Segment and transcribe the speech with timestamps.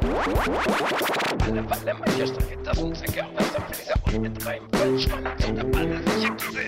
[0.00, 6.62] Alle Walle, manche Strecke, Taschenzwecke, Wasserfließer und mit Reim, Vollschwanz und der Balle, sicher diese.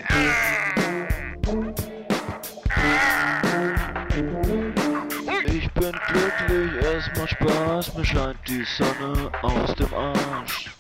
[5.47, 10.71] Ich bin glücklich, es macht Spaß, mir scheint die Sonne aus dem Arsch.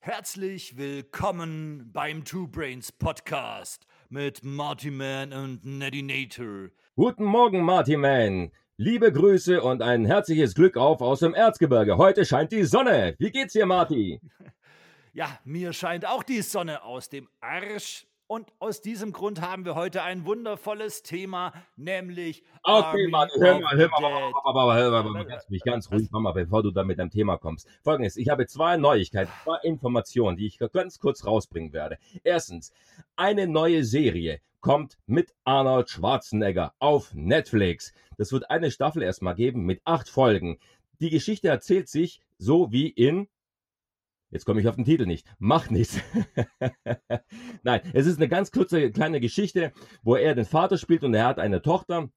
[0.00, 6.70] Herzlich willkommen beim Two Brains Podcast mit Marty Man und Neddy Nator.
[6.94, 8.50] Guten Morgen, Marty Man.
[8.76, 11.96] Liebe Grüße und ein herzliches Glück auf aus dem Erzgebirge.
[11.96, 13.14] Heute scheint die Sonne.
[13.18, 14.20] Wie geht's dir, Marty?
[15.12, 18.06] Ja, mir scheint auch die Sonne aus dem Arsch.
[18.28, 22.42] Und aus diesem Grund haben wir heute ein wundervolles Thema, nämlich.
[22.64, 26.32] Okay, Marty, hör mal, hör mal, hör mal, hör mal, ganz, mich ganz ruhig, Mama,
[26.32, 27.68] bevor du da mit deinem Thema kommst.
[27.84, 31.98] Folgendes, ich habe zwei Neuigkeiten, zwei Informationen, die ich ganz kurz rausbringen werde.
[32.24, 32.72] Erstens,
[33.14, 37.92] eine neue Serie kommt mit Arnold Schwarzenegger auf Netflix.
[38.18, 40.58] Das wird eine Staffel erstmal geben mit acht Folgen.
[40.98, 43.28] Die Geschichte erzählt sich so wie in
[44.36, 45.26] Jetzt komme ich auf den Titel nicht.
[45.38, 45.98] Macht nichts.
[47.62, 51.24] Nein, es ist eine ganz kurze kleine Geschichte, wo er den Vater spielt und er
[51.24, 52.10] hat eine Tochter.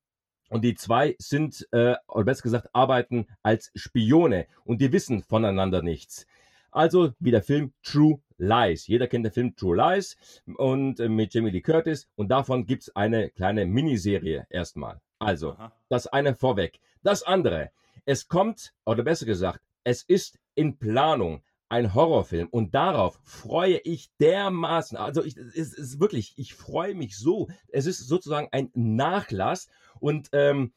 [0.50, 5.81] Und die zwei sind, äh, oder besser gesagt, arbeiten als Spione und die wissen voneinander
[5.81, 6.28] nichts.
[6.72, 8.86] Also wie der Film True Lies.
[8.88, 10.17] Jeder kennt den Film True Lies
[10.58, 15.00] und äh, mit Jamie Lee Curtis und davon gibt's eine kleine Miniserie erstmal.
[15.20, 15.72] Also, Aha.
[15.88, 16.81] das eine vorweg.
[17.02, 17.72] Das andere,
[18.03, 24.12] es kommt, oder besser gesagt, es ist in Planung ein Horrorfilm und darauf freue ich
[24.20, 24.98] dermaßen.
[24.98, 27.48] Also ich, es ist wirklich, ich freue mich so.
[27.70, 30.73] Es ist sozusagen ein Nachlass und ähm,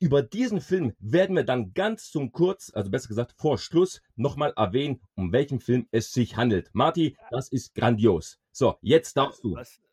[0.00, 4.52] über diesen Film werden wir dann ganz zum Kurz, also besser gesagt vor Schluss, nochmal
[4.56, 6.70] erwähnen, um welchen Film es sich handelt.
[6.72, 8.40] Marty, das ist grandios.
[8.50, 9.54] So, jetzt darfst du.
[9.54, 9.83] Was?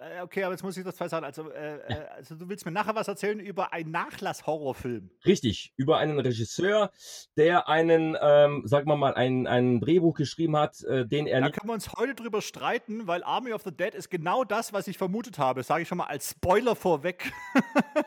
[0.00, 1.24] Äh, Okay, aber jetzt muss ich das zwei sagen.
[1.24, 5.10] Also, äh, äh, also, du willst mir nachher was erzählen über einen Nachlass-Horrorfilm.
[5.26, 6.90] Richtig, über einen Regisseur,
[7.36, 11.50] der einen, ähm, sagen wir mal, ein, ein Drehbuch geschrieben hat, äh, den er Da
[11.50, 14.88] können wir uns heute drüber streiten, weil Army of the Dead ist genau das, was
[14.88, 15.62] ich vermutet habe.
[15.62, 17.32] Sage ich schon mal als Spoiler vorweg.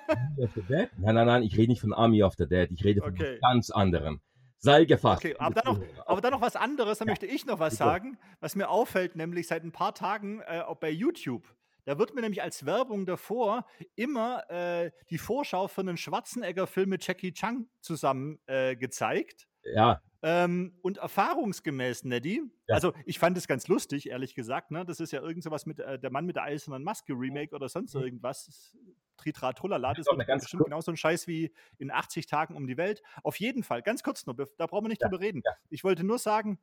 [0.07, 0.89] Army of the Dead?
[0.97, 3.37] Nein, nein, nein, ich rede nicht von Army of the Dead, ich rede von Okay.
[3.41, 4.21] ganz anderem.
[4.57, 5.25] Sei gefasst.
[5.25, 7.83] Okay, aber dann noch, aber dann noch was anderes, da möchte ich noch was bitte.
[7.83, 11.43] sagen, was mir auffällt, nämlich seit ein paar Tagen äh, bei YouTube.
[11.85, 17.05] Da wird mir nämlich als Werbung davor immer äh, die Vorschau für einen Schwarzenegger-Film mit
[17.05, 19.47] Jackie Chan zusammen äh, gezeigt.
[19.63, 22.75] Ja, Ähm, und erfahrungsgemäß, Neddy, Ja.
[22.75, 24.85] also ich fand es ganz lustig, ehrlich gesagt, ne?
[24.85, 27.67] Das ist ja irgend sowas mit äh, der Mann mit der eisernen Maske Remake oder
[27.69, 28.75] sonst irgendwas.
[29.17, 32.65] Tritra Trullala, das doch wird ganz bestimmt genauso ein Scheiß wie in 80 Tagen um
[32.67, 33.03] die Welt.
[33.23, 35.41] Auf jeden Fall, ganz kurz nur, da brauchen wir nicht Ja, drüber reden.
[35.45, 35.51] ja.
[35.69, 36.59] Ich wollte nur sagen,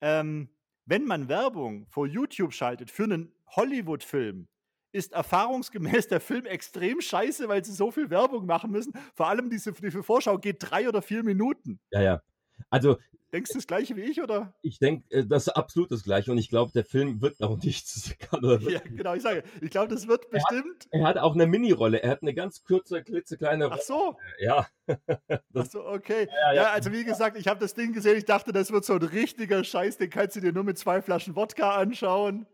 [0.00, 0.48] ähm,
[0.86, 4.48] wenn man Werbung vor YouTube schaltet für einen Hollywood-Film,
[4.92, 8.92] ist erfahrungsgemäß der Film extrem scheiße, weil sie so viel Werbung machen müssen.
[9.14, 11.80] Vor allem diese, diese Vorschau geht drei oder vier Minuten.
[11.90, 12.22] ja, ja.
[12.70, 12.96] Also,
[13.32, 14.52] Denkst du das gleiche wie ich, oder?
[14.60, 18.14] ich denke, das ist absolut das Gleiche und ich glaube, der Film wird auch nichts.
[18.68, 20.86] Ja, genau, ich sage, ich glaube, das wird bestimmt.
[20.90, 22.02] Er hat auch eine Mini-Rolle.
[22.02, 23.82] Er hat eine ganz kurze, klitzekleine Ach Rolle.
[23.82, 26.28] so, Ja, ach Das- so, okay.
[26.30, 26.70] ja, Ja, ja.
[26.72, 29.64] also wie gesagt, ich habe das Ding gesehen, ich dachte, das wird so ein richtiger
[29.64, 32.46] Scheiß, den kannst du dir nur mit zwei Flaschen Wodka anschauen.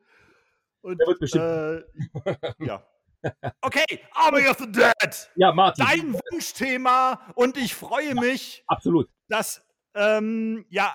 [0.82, 2.82] Und, Der wird bestimmt- Äh, ja.
[3.62, 5.30] Okay, Army of the Dead!
[5.36, 5.84] ja Martin.
[5.84, 9.08] Dein Wunschthema und ich freue mich, Absolut.
[9.28, 10.94] dass, ähm, ja,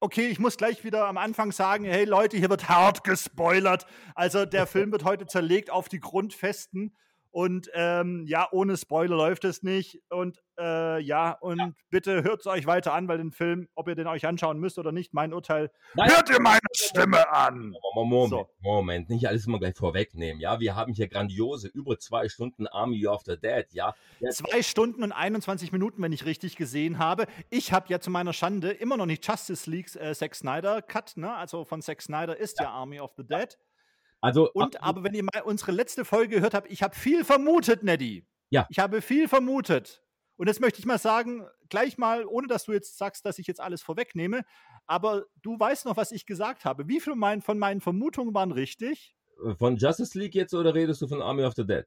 [0.00, 3.86] okay, ich muss gleich wieder am Anfang sagen, hey Leute, hier wird hart gespoilert.
[4.14, 6.96] Also der Film wird heute zerlegt auf die Grundfesten
[7.32, 10.00] und ähm, ja, ohne Spoiler läuft es nicht.
[10.10, 13.94] Und äh, ja, und bitte hört es euch weiter an, weil den Film, ob ihr
[13.94, 16.10] den euch anschauen müsst oder nicht, mein Urteil, Nein.
[16.10, 17.74] hört ihr meine Stimme an.
[17.94, 18.48] Moment, So.
[18.60, 20.40] Moment, nicht alles immer gleich vorwegnehmen.
[20.40, 23.66] Ja, wir haben hier grandiose über zwei Stunden Army of the Dead.
[23.72, 27.26] Ja, Jetzt- Zwei Stunden und 21 Minuten, wenn ich richtig gesehen habe.
[27.48, 31.12] Ich habe ja zu meiner Schande immer noch nicht Justice Leagues äh, Zack Snyder Cut,
[31.16, 31.34] ne?
[31.34, 33.56] Also von Zack Snyder ist ja, Army of the Dead.
[34.20, 34.82] Also Und absolut.
[34.82, 38.26] aber wenn ihr mal unsere letzte Folge gehört habt, ich habe viel vermutet, Neddy.
[38.50, 38.66] Ja.
[38.70, 40.02] Ich habe viel vermutet.
[40.36, 43.46] Und jetzt möchte ich mal sagen, gleich mal, ohne dass du jetzt sagst, dass ich
[43.46, 44.42] jetzt alles vorwegnehme,
[44.86, 46.88] aber du weißt noch, was ich gesagt habe.
[46.88, 49.14] Wie viel mein, von meinen Vermutungen waren richtig?
[49.58, 51.84] von Justice League jetzt oder redest du von Army of the Dead?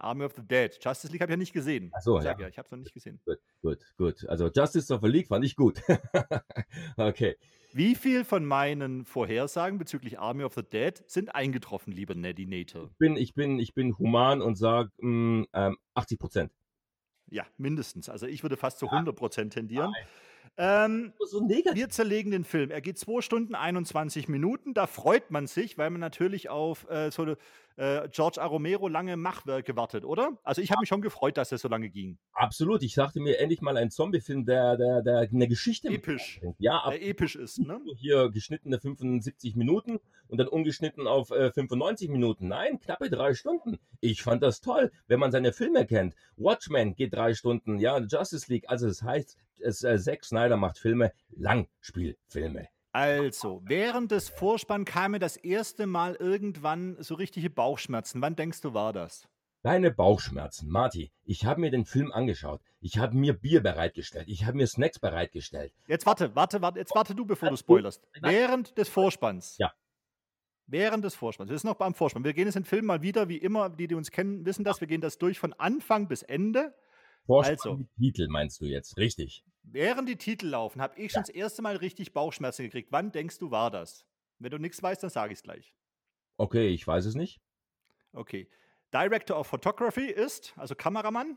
[0.00, 0.78] Army of the Dead.
[0.82, 1.90] Justice League habe ich ja nicht gesehen.
[1.94, 2.46] Ach so, Ich sag ja.
[2.46, 3.20] ja, ich habe es noch nicht gesehen.
[3.24, 4.28] Gut, gut, gut.
[4.28, 5.80] Also Justice of the League fand ich gut.
[6.96, 7.36] okay.
[7.72, 12.88] Wie viel von meinen Vorhersagen bezüglich Army of the Dead sind eingetroffen, lieber Neddy Nater?
[12.90, 15.46] Ich bin, ich bin, ich bin human und sage ähm,
[15.94, 16.52] 80 Prozent.
[17.30, 18.08] Ja, mindestens.
[18.08, 19.92] Also ich würde fast zu 100% tendieren.
[20.56, 22.70] Ähm, So wir zerlegen den Film.
[22.70, 24.74] Er geht 2 Stunden 21 Minuten.
[24.74, 27.36] Da freut man sich, weil man natürlich auf äh, so
[27.78, 28.46] äh, George A.
[28.46, 30.36] Romero lange Machwerke wartet, oder?
[30.42, 32.18] Also ich habe mich schon gefreut, dass er so lange ging.
[32.32, 32.82] Absolut.
[32.82, 36.40] Ich dachte mir endlich mal ein Zombie-Film, der, der, der eine Geschichte Episch.
[36.58, 37.80] Ja, Der episch ist, ne?
[37.96, 42.48] hier geschnittene 75 Minuten und dann umgeschnitten auf äh, 95 Minuten.
[42.48, 43.78] Nein, knappe drei Stunden.
[44.00, 46.14] Ich fand das toll, wenn man seine Filme kennt.
[46.36, 48.68] Watchmen geht drei Stunden, ja, Justice League.
[48.68, 52.68] Also das heißt, es, äh, Zack Snyder macht Filme, Langspielfilme.
[52.98, 58.20] Also, während des Vorspann kam mir das erste Mal irgendwann so richtige Bauchschmerzen.
[58.22, 59.28] Wann denkst du, war das?
[59.62, 61.12] Deine Bauchschmerzen, Marty.
[61.24, 62.60] Ich habe mir den Film angeschaut.
[62.80, 64.26] Ich habe mir Bier bereitgestellt.
[64.28, 65.72] Ich habe mir Snacks bereitgestellt.
[65.86, 68.02] Jetzt warte, warte, warte, jetzt warte du, bevor du spoilerst.
[68.20, 69.58] Während des Vorspanns.
[69.58, 69.72] Ja.
[70.66, 71.50] Während des Vorspanns.
[71.50, 72.24] Wir sind noch beim Vorspann.
[72.24, 74.80] Wir gehen jetzt den Film mal wieder, wie immer, die, die uns kennen, wissen das.
[74.80, 76.74] Wir gehen das durch von Anfang bis Ende.
[77.26, 77.80] Vorspann Also.
[77.96, 79.44] Titel meinst du jetzt, richtig?
[79.70, 82.90] Während die Titel laufen, habe ich schon das erste Mal richtig Bauchschmerzen gekriegt.
[82.90, 84.06] Wann denkst du, war das?
[84.38, 85.74] Wenn du nichts weißt, dann sage ich es gleich.
[86.38, 87.40] Okay, ich weiß es nicht.
[88.12, 88.48] Okay.
[88.94, 91.36] Director of Photography ist, also Kameramann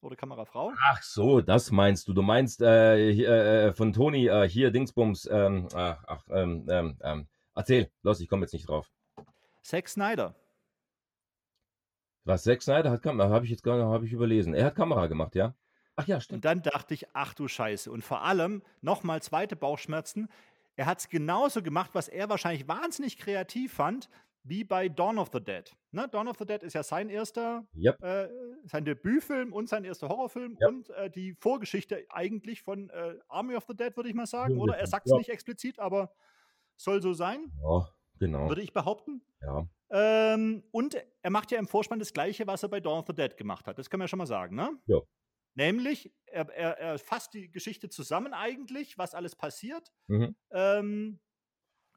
[0.00, 0.72] oder Kamerafrau.
[0.90, 2.14] Ach so, das meinst du.
[2.14, 5.28] Du meinst äh, hier, äh, von Toni äh, hier Dingsbums.
[5.30, 8.90] Ähm, ach, ach, ähm, ähm, ähm, erzähl, los, ich komme jetzt nicht drauf.
[9.62, 10.34] Zack Snyder.
[12.24, 14.54] Was Zack Snyder hat Kamera, habe ich jetzt gar nicht, habe ich überlesen.
[14.54, 15.54] Er hat Kamera gemacht, ja?
[15.96, 16.38] Ach ja, stimmt.
[16.38, 17.90] Und dann dachte ich, ach du Scheiße.
[17.90, 20.28] Und vor allem nochmal zweite Bauchschmerzen.
[20.76, 24.08] Er hat es genauso gemacht, was er wahrscheinlich wahnsinnig kreativ fand,
[24.44, 25.70] wie bei Dawn of the Dead.
[25.92, 26.08] Ne?
[26.08, 28.02] Dawn of the Dead ist ja sein erster, Yep.
[28.02, 28.28] äh,
[28.64, 30.68] sein Debütfilm und sein erster Horrorfilm Ja.
[30.68, 34.58] und äh, die Vorgeschichte eigentlich von äh, Army of the Dead, würde ich mal sagen.
[34.58, 35.18] Oder er sagt es ja.
[35.18, 36.12] nicht explizit, aber
[36.76, 37.86] soll so sein, Ja,
[38.18, 38.48] genau.
[38.48, 39.22] würde ich behaupten.
[39.42, 39.66] Ja.
[39.90, 43.14] Ähm, und er macht ja im Vorspann das Gleiche, was er bei Dawn of the
[43.14, 43.78] Dead gemacht hat.
[43.78, 44.70] Das können wir schon mal sagen, ne?
[44.86, 44.98] Ja.
[45.54, 50.34] Nämlich, er, er, er fasst die Geschichte zusammen eigentlich, was alles passiert, Mhm.
[50.50, 51.20] ähm,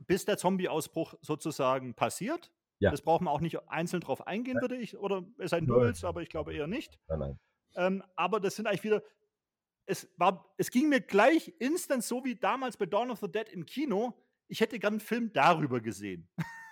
[0.07, 2.51] bis der Zombie-Ausbruch sozusagen passiert.
[2.79, 2.91] Ja.
[2.91, 5.75] Das brauchen wir auch nicht einzeln drauf eingehen, würde ich, oder es sei denn, du
[5.75, 5.83] Nein.
[5.87, 6.99] willst, aber ich glaube eher nicht.
[7.07, 7.39] Nein, nein.
[7.77, 9.01] Ähm, aber das sind eigentlich wieder.
[9.85, 13.47] Es, war, es ging mir gleich instant so wie damals bei Dawn of the Dead
[13.49, 14.13] im Kino.
[14.47, 16.27] Ich hätte gern einen Film darüber gesehen.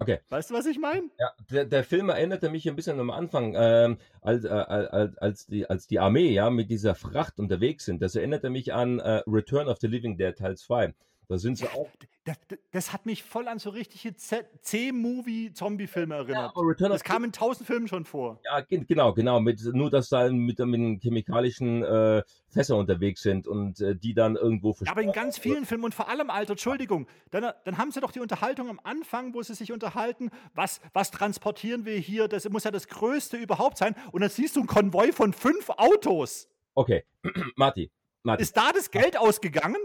[0.00, 0.18] Okay.
[0.30, 1.10] Weißt du, was ich meine?
[1.18, 5.46] Ja, der, der Film erinnerte mich ein bisschen am Anfang, ähm, als, äh, als, als,
[5.46, 8.00] die, als die Armee ja mit dieser Fracht unterwegs sind.
[8.00, 10.94] Das erinnerte mich an äh, Return of the Living Dead Teil 2.
[11.30, 11.88] Da sind sie auch.
[12.24, 16.56] Das, das, das hat mich voll an so richtige C-Movie-Zombie-Filme erinnert.
[16.56, 18.40] Return das kam in tausend Filmen schon vor.
[18.44, 19.38] Ja, ge- genau, genau.
[19.38, 24.12] Mit, nur, dass da mit, mit den chemikalischen äh, Fässer unterwegs sind und äh, die
[24.12, 27.78] dann irgendwo Ja, aber in ganz vielen Filmen und vor allem, Alter, Entschuldigung, dann, dann
[27.78, 31.96] haben sie doch die Unterhaltung am Anfang, wo sie sich unterhalten, was, was transportieren wir
[31.96, 33.94] hier, das muss ja das Größte überhaupt sein.
[34.10, 36.48] Und dann siehst du einen Konvoi von fünf Autos.
[36.74, 37.04] Okay,
[37.54, 37.92] Marti,
[38.24, 39.78] Marti, Ist da das Geld ausgegangen?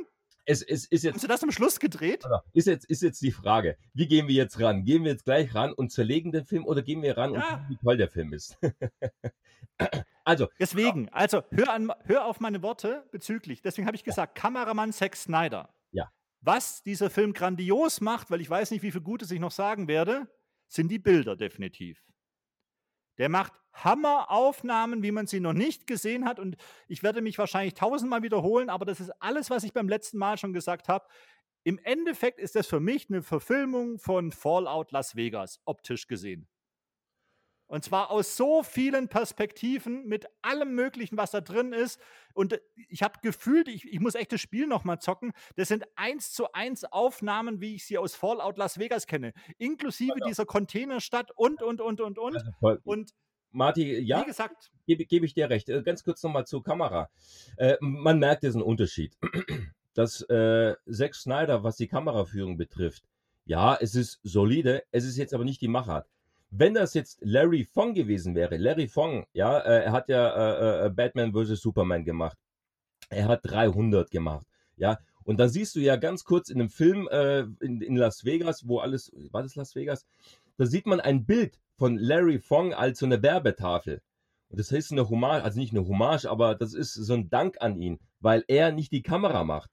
[0.45, 2.23] Es, es ist Haben jetzt sie das am Schluss gedreht?
[2.53, 4.83] Ist jetzt, ist jetzt die Frage, wie gehen wir jetzt ran?
[4.83, 7.49] Gehen wir jetzt gleich ran und zerlegen den Film oder gehen wir ran und Ja.
[7.49, 8.57] gucken, wie toll der Film ist?
[10.23, 13.61] also, Deswegen, also hör, an, hör auf meine Worte bezüglich.
[13.61, 15.73] Deswegen habe ich gesagt, Kameramann Zack Snyder.
[15.91, 16.11] Ja.
[16.41, 19.87] Was dieser Film grandios macht, weil ich weiß nicht, wie viel Gutes ich noch sagen
[19.87, 20.27] werde,
[20.67, 22.03] sind die Bilder definitiv.
[23.17, 26.39] Der macht Hammeraufnahmen, wie man sie noch nicht gesehen hat.
[26.39, 26.55] Und
[26.87, 30.37] ich werde mich wahrscheinlich tausendmal wiederholen, aber das ist alles, was ich beim letzten Mal
[30.37, 31.05] schon gesagt habe.
[31.63, 36.47] Im Endeffekt ist das für mich eine Verfilmung von Fallout Las Vegas, optisch gesehen.
[37.67, 41.99] Und zwar aus so vielen Perspektiven, mit allem Möglichen, was da drin ist.
[42.33, 45.33] Und äh, ich habe gefühlt, ich, ich muss echt das Spiel nochmal zocken.
[45.55, 49.33] Das sind eins zu eins Aufnahmen, wie ich sie aus Fallout Las Vegas kenne.
[49.57, 52.35] Inklusive dieser Containerstadt und, und, und, und, und.
[52.35, 53.13] also Und
[53.51, 55.69] Marti, ja, wie gesagt, gebe gebe ich dir recht.
[55.69, 57.09] Äh, Ganz kurz nochmal zur Kamera.
[57.57, 59.17] Äh, man merkt diesen Unterschied.
[59.93, 63.05] Dass äh, Zack Snyder, was die Kameraführung betrifft,
[63.45, 66.09] ja, es ist solide, es ist jetzt aber nicht die Machart.
[66.57, 70.85] Wenn das jetzt Larry Fong gewesen wäre, Larry Fong, ja, äh, er hat ja äh,
[70.85, 71.59] äh, Batman vs.
[71.59, 72.37] Superman gemacht.
[73.09, 74.47] Er hat 300 gemacht,
[74.77, 74.97] ja.
[75.25, 78.67] Und dann siehst du ja ganz kurz in einem Film äh, in, in Las Vegas,
[78.67, 80.05] wo alles, war das Las Vegas?
[80.57, 84.01] Da sieht man ein Bild von Larry Fong als so eine Werbetafel.
[84.47, 87.57] Und das ist eine Hommage, also nicht eine Hommage, aber das ist so ein Dank
[87.59, 89.71] an ihn, weil er nicht die Kamera macht.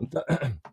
[0.00, 0.24] Da,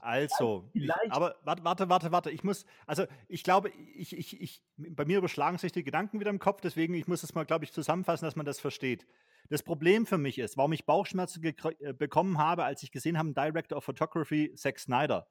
[0.01, 2.31] also, ich, Vielleicht- aber warte, warte, warte, warte.
[2.31, 6.29] Ich muss, also ich glaube, ich, ich, ich, bei mir überschlagen sich die Gedanken wieder
[6.29, 9.07] im Kopf, deswegen, ich muss es mal, glaube ich, zusammenfassen, dass man das versteht.
[9.49, 13.33] Das Problem für mich ist, warum ich Bauchschmerzen äh, bekommen habe, als ich gesehen habe,
[13.33, 15.27] Director of Photography, Zack Snyder,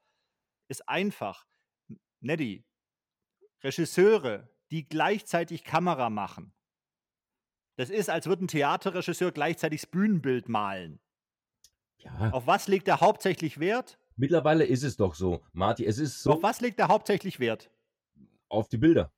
[0.69, 1.47] ist einfach,
[2.21, 2.65] Neddy,
[3.63, 6.53] Regisseure, die gleichzeitig Kamera machen.
[7.77, 11.01] Das ist, als würde ein Theaterregisseur gleichzeitig das Bühnenbild malen.
[12.05, 13.99] Ja, Auf was legt er hauptsächlich Wert?
[14.17, 17.71] mittlerweile ist es doch so, Marty, es ist so Auf was legt er hauptsächlich Wert?
[18.49, 19.11] auf die Bilder.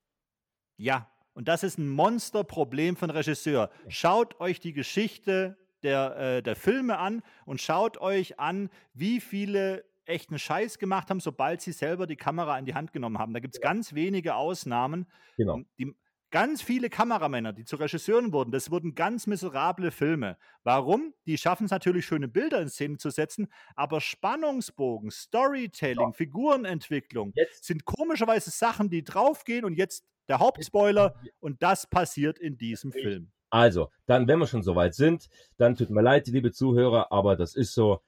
[0.79, 3.71] Ja, und das ist ein Monsterproblem von Regisseur.
[3.89, 9.85] Schaut euch die Geschichte der, äh, der Filme an und schaut euch an, wie viele
[10.07, 13.35] echten Scheiß gemacht haben, sobald sie selber die Kamera in die Hand genommen haben.
[13.35, 15.07] Da gibt es ganz wenige Ausnahmen.
[15.37, 15.61] Genau.
[15.79, 15.95] Die,
[16.31, 20.37] ganz viele Kameramänner, die zu Regisseuren wurden, das wurden ganz miserable Filme.
[20.65, 21.15] Warum?
[21.27, 27.65] Die schaffen es natürlich, schöne Bilder in Szene zu setzen, aber Spannungsbogen, Storytelling, Figurenentwicklung Jetzt
[27.65, 32.93] sind komischerweise Sachen, die draufgehen und jetzt der Hauptspoiler und das passiert in diesem.
[32.93, 33.31] Film.
[33.51, 37.55] Also, dann, wenn wir schon soweit sind, dann tut mir leid, liebe Zuhörer, aber das
[37.55, 38.01] ist so.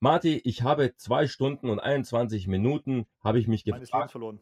[0.00, 4.10] Marty, ich habe zwei Stunden und 21 Minuten, habe ich mich Meines Lebens gefragt.
[4.12, 4.40] verloren.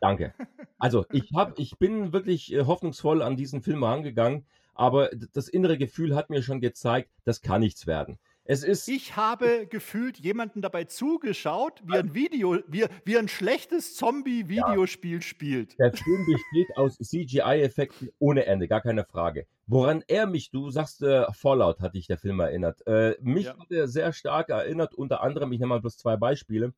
[0.00, 0.34] Danke.
[0.78, 5.78] Also, ich, hab, ich bin wirklich äh, hoffnungsvoll an diesen Film rangegangen, aber das innere
[5.78, 8.18] Gefühl hat mir schon gezeigt, das kann nichts werden.
[8.44, 13.94] Es ist, Ich habe gefühlt jemanden dabei zugeschaut, wie ein Video, wie, wie ein schlechtes
[13.94, 15.78] Zombie-Videospiel spielt.
[15.78, 19.46] der Film besteht aus CGI-Effekten ohne Ende, gar keine Frage.
[19.68, 22.84] Woran er mich, du sagst, äh, Fallout hat dich der Film erinnert.
[22.86, 23.56] Äh, mich Ja.
[23.56, 26.72] hat er sehr stark erinnert, unter anderem, ich nenne mal bloß zwei Beispiele.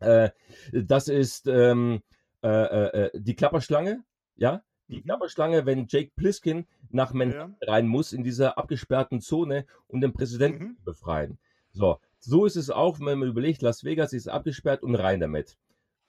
[0.00, 0.30] Äh,
[0.72, 2.02] das ist ähm,
[2.42, 4.02] äh, äh, äh, die Klapperschlange,
[4.36, 4.62] ja?
[4.88, 5.04] Die Mhm.
[5.04, 10.64] Klapperschlange, wenn Jake Pliskin nach Manhattan rein muss, in dieser abgesperrten Zone, um den Präsidenten
[10.64, 10.76] Mhm.
[10.76, 11.38] zu befreien.
[11.72, 15.56] So, so ist es auch, wenn man überlegt, Las Vegas ist abgesperrt und rein damit.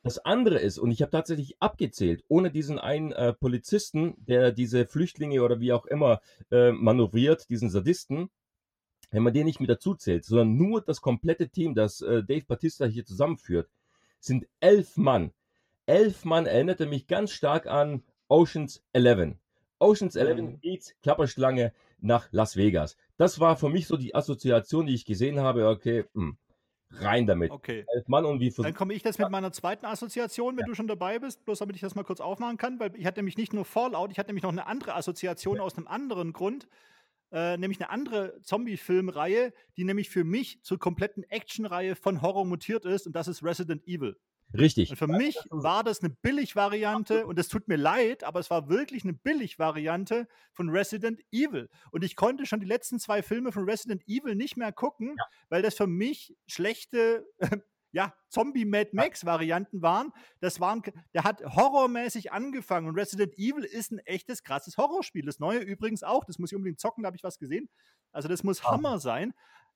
[0.04, 4.88] Das andere ist, und ich habe tatsächlich abgezählt, ohne diesen einen äh, Polizisten, der diese
[4.88, 8.32] Flüchtlinge oder wie auch immer äh, manövriert, diesen Sadisten,
[9.12, 12.46] wenn man den nicht mit dazu zählt, sondern nur das komplette Team, das äh, Dave
[12.48, 13.70] Batista hier zusammenführt,
[14.22, 15.32] sind elf Mann.
[15.86, 19.36] Elf Mann erinnerte mich ganz stark an Oceans 11.
[19.80, 20.60] Oceans 11 Mhm.
[20.64, 22.98] meets Klapperschlange nach Las Vegas.
[23.18, 25.68] Das war für mich so die Assoziation, die ich gesehen habe.
[25.68, 26.38] Okay, hm,
[26.92, 27.52] rein damit.
[27.52, 27.86] Okay.
[27.94, 30.88] Elf Mann und wie Dann komme ich jetzt mit meiner zweiten Assoziation, wenn du schon
[30.88, 33.54] dabei bist, bloß damit ich das mal kurz aufmachen kann, weil ich hatte nämlich nicht
[33.54, 36.68] nur Fallout, ich hatte nämlich noch eine andere Assoziation aus einem anderen Grund,
[37.32, 42.86] äh, nämlich eine andere Zombie-Filmreihe, die nämlich für mich zur kompletten Actionreihe von Horror mutiert
[42.86, 44.18] ist und das ist Resident Evil.
[44.54, 44.90] Richtig.
[44.90, 48.70] Und für mich war das eine Billig-Variante und es tut mir leid, aber es war
[48.70, 51.70] wirklich eine Billig-Variante von Resident Evil.
[51.92, 55.16] Und ich konnte schon die letzten zwei Filme von Resident Evil nicht mehr gucken,
[55.50, 57.26] weil das für mich schlechte
[57.92, 60.12] ja, Zombie-Mad Max-Varianten waren.
[60.40, 60.82] Das waren,
[61.14, 65.26] der hat horrormäßig angefangen und Resident Evil ist ein echtes, krasses Horrorspiel.
[65.26, 67.70] Das neue übrigens auch, das muss ich unbedingt zocken, da habe ich was gesehen.
[68.12, 69.34] Also das muss Hammer sein.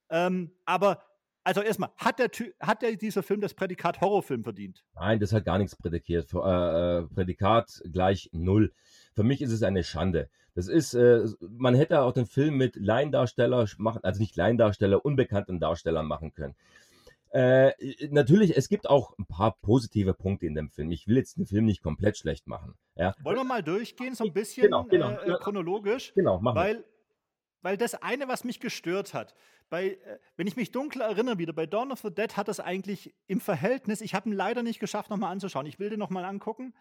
[0.10, 1.03] Ähm, aber
[1.45, 4.84] also erstmal, hat, der, hat der dieser Film das Prädikat Horrorfilm verdient?
[4.95, 6.34] Nein, das hat gar nichts prädikiert.
[6.34, 8.74] Äh, äh, Prädikat gleich null.
[9.13, 10.29] Für mich ist es eine Schande.
[10.55, 15.60] Das ist, äh, man hätte auch den Film mit Laiendarsteller machen, also nicht Laiendarsteller, unbekannten
[15.60, 16.55] Darstellern machen können.
[17.36, 17.74] Äh,
[18.12, 20.89] natürlich, es gibt auch ein paar positive Punkte in dem Film.
[20.92, 22.75] Ich will jetzt den Film nicht komplett schlecht machen.
[22.96, 25.10] Ja, Wollen wir mal durchgehen, so ein bisschen Genau, genau.
[25.12, 26.13] Äh, chronologisch?
[26.15, 26.62] genau, machen wir.
[26.62, 26.86] Weil,
[27.62, 29.36] weil das eine, was mich gestört hat,
[29.70, 32.62] bei, äh, wenn ich mich dunkel erinnere wieder, bei Dawn of the Dead hat das
[32.62, 35.65] eigentlich im Verhältnis, ich habe ihn leider nicht geschafft, nochmal anzuschauen.
[35.65, 36.74] Ich will den nochmal angucken,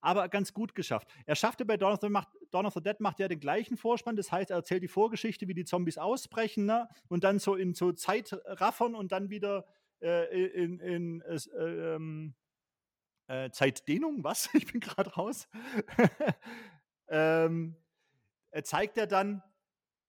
[0.00, 1.06] aber ganz gut geschafft.
[1.26, 3.76] Er schaffte bei Dawn of, the, macht, Dawn of the Dead macht ja den gleichen
[3.76, 6.88] Vorspann, das heißt, er erzählt die Vorgeschichte, wie die Zombies ausbrechen ne?
[7.06, 9.64] und dann so in so Zeitraffern und dann wieder
[10.02, 12.34] äh, in, in, äh, ähm,
[13.28, 14.50] äh, Zeitdehnung, was?
[14.54, 15.48] Ich bin gerade raus.
[17.08, 17.76] ähm,
[18.50, 19.42] äh, zeigt er dann,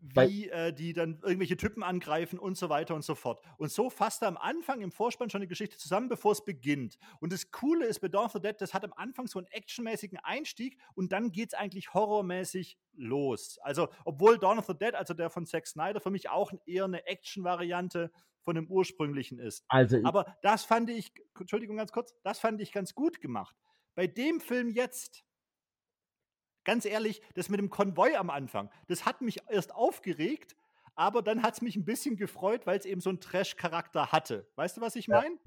[0.04, 3.42] wie äh, die dann irgendwelche Typen angreifen und so weiter und so fort.
[3.58, 6.98] Und so fasst er am Anfang im Vorspann schon die Geschichte zusammen, bevor es beginnt.
[7.22, 9.48] Und das Coole ist bei Dawn of the Dead, das hat am Anfang so einen
[9.48, 13.58] actionmäßigen Einstieg und dann geht es eigentlich horrormäßig los.
[13.62, 16.84] Also, obwohl Dawn of the Dead, also der von Zack Snyder, für mich auch eher
[16.84, 19.64] eine Action-Variante von dem ursprünglichen ist.
[19.70, 23.56] Also, Aber das fand ich, Entschuldigung ganz kurz, das fand ich ganz gut gemacht.
[23.96, 25.24] Bei dem Film jetzt,
[26.64, 30.56] ganz ehrlich, das mit dem Konvoi am Anfang, das hat mich erst aufgeregt,
[30.96, 34.48] aber dann hat es mich ein bisschen gefreut, weil es eben so einen Trash-Charakter hatte.
[34.56, 35.38] Weißt du, was ich meine?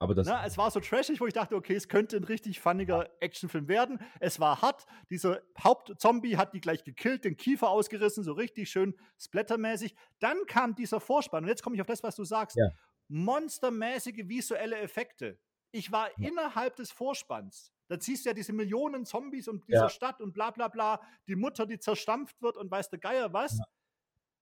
[0.00, 2.60] aber das, Na, es war so trashig, wo ich dachte, okay, es könnte ein richtig
[2.60, 3.98] funniger Actionfilm werden.
[4.20, 4.86] Es war hart.
[5.10, 9.96] Dieser Hauptzombie hat die gleich gekillt, den Kiefer ausgerissen, so richtig schön splattermäßig.
[10.20, 11.44] Dann kam dieser Vorspann.
[11.44, 12.56] Und jetzt komme ich auf das, was du sagst.
[12.56, 12.70] Ja.
[13.08, 15.40] Monstermäßige visuelle Effekte.
[15.72, 17.72] Ich war innerhalb des Vorspanns.
[17.88, 19.88] Da siehst du ja diese Millionen Zombies und dieser Ja.
[19.88, 21.00] Stadt und bla bla bla.
[21.26, 23.58] Die Mutter, die zerstampft wird und weiß der Geier was.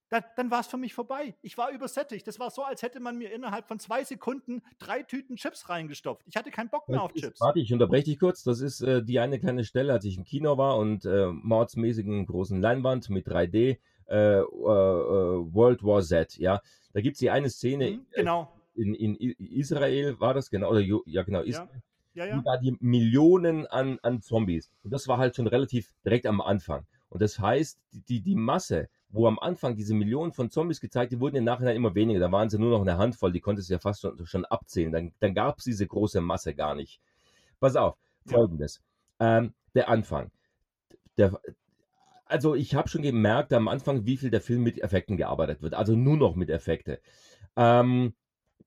[0.08, 1.34] Da, dann war es für mich vorbei.
[1.42, 2.26] Ich war übersättigt.
[2.28, 6.24] Das war so, als hätte man mir innerhalb von zwei Sekunden drei Tüten Chips reingestopft.
[6.28, 7.40] Ich hatte keinen Bock mehr auf ist- Chips.
[7.40, 8.44] Warte, ich unterbreche dich kurz.
[8.44, 12.24] Das ist äh, die eine kleine Stelle, als ich im Kino war und äh, mordsmäßigen
[12.26, 16.60] großen Leinwand mit 3D äh, äh, World War Z, ja.
[16.92, 18.52] Da gibt es die eine Szene Mhm, genau.
[18.74, 21.80] in, in I- Israel, war das genau, oder ja genau, Israel, Ja,
[22.16, 22.26] ja.
[22.26, 22.42] ja.
[22.44, 24.70] da die Millionen an, an Zombies.
[24.82, 26.86] Und das war halt schon relativ direkt am Anfang.
[27.08, 31.20] Und das heißt, die, die, Masse, wo am Anfang diese Millionen von Zombies gezeigt, die
[31.20, 32.18] wurden im Nachhinein immer weniger.
[32.18, 34.92] Da waren sie nur noch eine Handvoll, die konntest du ja fast schon, schon abzählen.
[34.92, 37.00] Dann, dann gab es diese große Masse gar nicht.
[37.60, 38.32] Pass auf, Ja.
[38.32, 38.82] folgendes.
[39.20, 40.30] Ähm, der Anfang.
[41.16, 41.40] Der,
[42.24, 45.74] also ich habe schon gemerkt am Anfang, wie viel der Film mit Effekten gearbeitet wird.
[45.74, 47.00] Also nur noch mit Effekte.
[47.56, 48.14] Ähm,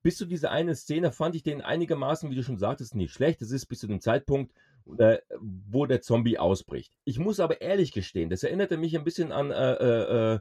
[0.01, 3.41] bis zu dieser eine Szene fand ich den einigermaßen, wie du schon sagtest, nicht schlecht.
[3.41, 4.53] Das ist bis zu dem Zeitpunkt,
[4.97, 6.93] äh, wo der Zombie ausbricht.
[7.05, 10.39] Ich muss aber ehrlich gestehen, das erinnerte mich ein bisschen an äh, äh,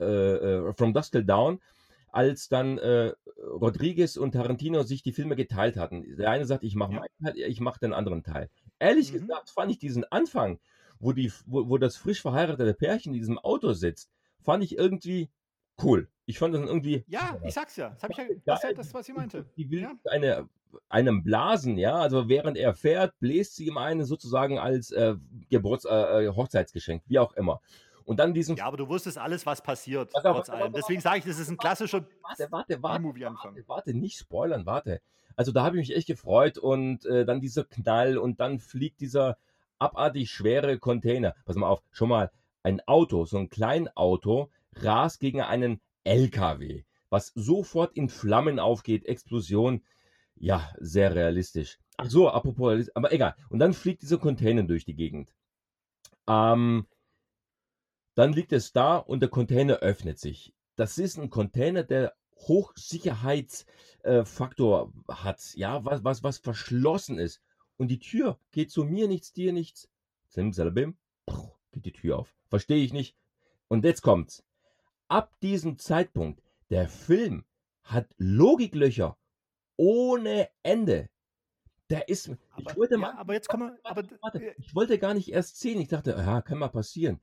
[0.00, 1.60] äh, äh, From Dusk Till Dawn,
[2.08, 6.16] als dann äh, Rodriguez und Tarantino sich die Filme geteilt hatten.
[6.16, 8.48] Der eine sagt, ich mache meinen Teil, ich mache den anderen Teil.
[8.78, 9.18] Ehrlich Mhm.
[9.18, 10.58] gesagt fand ich diesen Anfang,
[10.98, 14.10] wo, die, wo, wo das frisch verheiratete Pärchen in diesem Auto sitzt,
[14.40, 15.30] fand ich irgendwie
[15.82, 16.08] cool.
[16.26, 17.90] Ich fand das irgendwie Ja, ich sag's ja.
[17.90, 19.44] Das, hab ich ja, das ist ja das, was ich meinte.
[19.56, 19.92] die will Ja.
[20.10, 20.48] eine,
[20.88, 25.14] einem blasen, ja, also während er fährt, bläst sie ihm eine sozusagen als äh,
[25.50, 27.60] Geburts-, äh, äh, Hochzeitsgeschenk, wie auch immer.
[28.04, 30.72] Und dann diesen, Ja, aber du wusstest alles, was passiert, Pass auf, trotz allem.
[30.72, 33.54] Deswegen sage ich, das ist ein klassischer warte, warte, warte, B-Movie-Anfang.
[33.54, 35.00] warte, warte, nicht spoilern, warte.
[35.34, 39.00] Also da habe ich mich echt gefreut und äh, dann dieser Knall und dann fliegt
[39.00, 39.36] dieser
[39.78, 41.34] abartig schwere Container.
[41.44, 42.30] Pass mal auf, schon mal
[42.62, 49.82] ein Auto, so ein Kleinauto, rast gegen einen LKW, was sofort in Flammen aufgeht, Explosion.
[50.36, 51.78] Ja, sehr realistisch.
[51.96, 53.34] Ach so, apropos, aber egal.
[53.48, 55.32] Und dann fliegt dieser Container durch die Gegend.
[56.28, 56.86] Ähm,
[58.14, 60.52] dann liegt es da und der Container öffnet sich.
[60.76, 67.40] Das ist ein Container, der Hochsicherheitsfaktor äh, hat, ja, was, was, was verschlossen ist.
[67.78, 69.88] Und die Tür geht zu mir nichts, dir nichts.
[70.28, 70.96] Simsalabim,
[71.72, 72.32] geht die Tür auf.
[72.48, 73.16] Verstehe ich nicht.
[73.68, 74.44] Und jetzt kommt's.
[75.08, 77.44] Ab diesem Zeitpunkt, der Film
[77.82, 79.16] hat Logiklöcher
[79.76, 81.08] ohne Ende.
[81.90, 83.78] Der ist, ich Aber, wollte mal, ja, aber jetzt kommen wir.
[83.84, 84.38] Aber, warte, warte.
[84.40, 85.80] äh, Ich wollte gar nicht erst sehen.
[85.80, 87.20] Ich dachte, ja, kann mal passieren.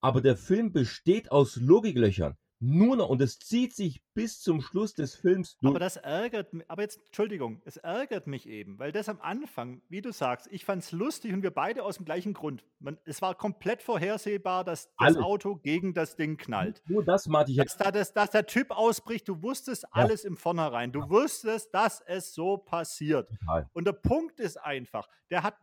[0.00, 2.36] Aber der Film besteht aus Logiklöchern.
[2.58, 3.08] Nur noch.
[3.10, 5.72] Und es zieht sich bis zum Schluss des Films durch.
[5.72, 6.68] aber das ärgert mich.
[6.70, 10.64] Aber jetzt, Entschuldigung, es ärgert mich eben, weil das am Anfang, wie du sagst, ich
[10.64, 12.64] fand es lustig und wir beide aus dem gleichen Grund.
[12.78, 15.16] Man, es war komplett vorhersehbar, dass das Alles.
[15.18, 16.82] Auto gegen das Ding knallt.
[16.86, 17.54] Nur das, Martin.
[17.54, 20.92] Ich Dass, da das, dass der Typ ausbricht, du wusstest alles im Vornherein.
[20.92, 23.28] Du wusstest, dass es so passiert.
[23.28, 23.68] total.
[23.74, 25.56] Und der Punkt ist einfach, der hat,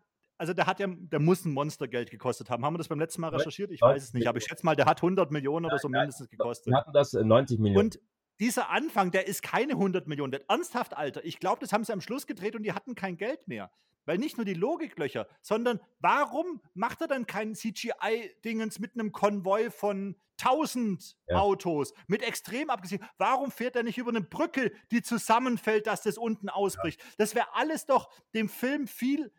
[0.44, 2.66] also der hat ja, der muss ein Monstergeld gekostet haben.
[2.66, 3.72] Haben wir das beim letzten Mal recherchiert?
[3.72, 6.30] Ich weiß es nicht, aber ich schätze mal, der hat 100 Millionen oder so mindestens
[6.30, 6.68] gekostet.
[6.68, 7.86] Wir hatten das äh, 90 Millionen.
[7.86, 8.00] Und
[8.42, 10.32] dieser Anfang, der ist keine 100 Millionen.
[10.32, 11.24] Der, ernsthaft, Alter.
[11.24, 13.72] Ich glaube, das haben sie am Schluss gedreht und die hatten kein Geld mehr.
[14.04, 19.72] Weil nicht nur die Logiklöcher, sondern warum macht er dann keinen CGI-Dingens mit einem Konvoi
[19.72, 21.38] von 1000 Ja.
[21.38, 23.02] Autos, mit extrem abgesehen?
[23.18, 27.02] Warum fährt er nicht über eine Brücke, die zusammenfällt, dass das unten ausbricht?
[27.18, 29.32] Das wäre alles doch dem Film viel,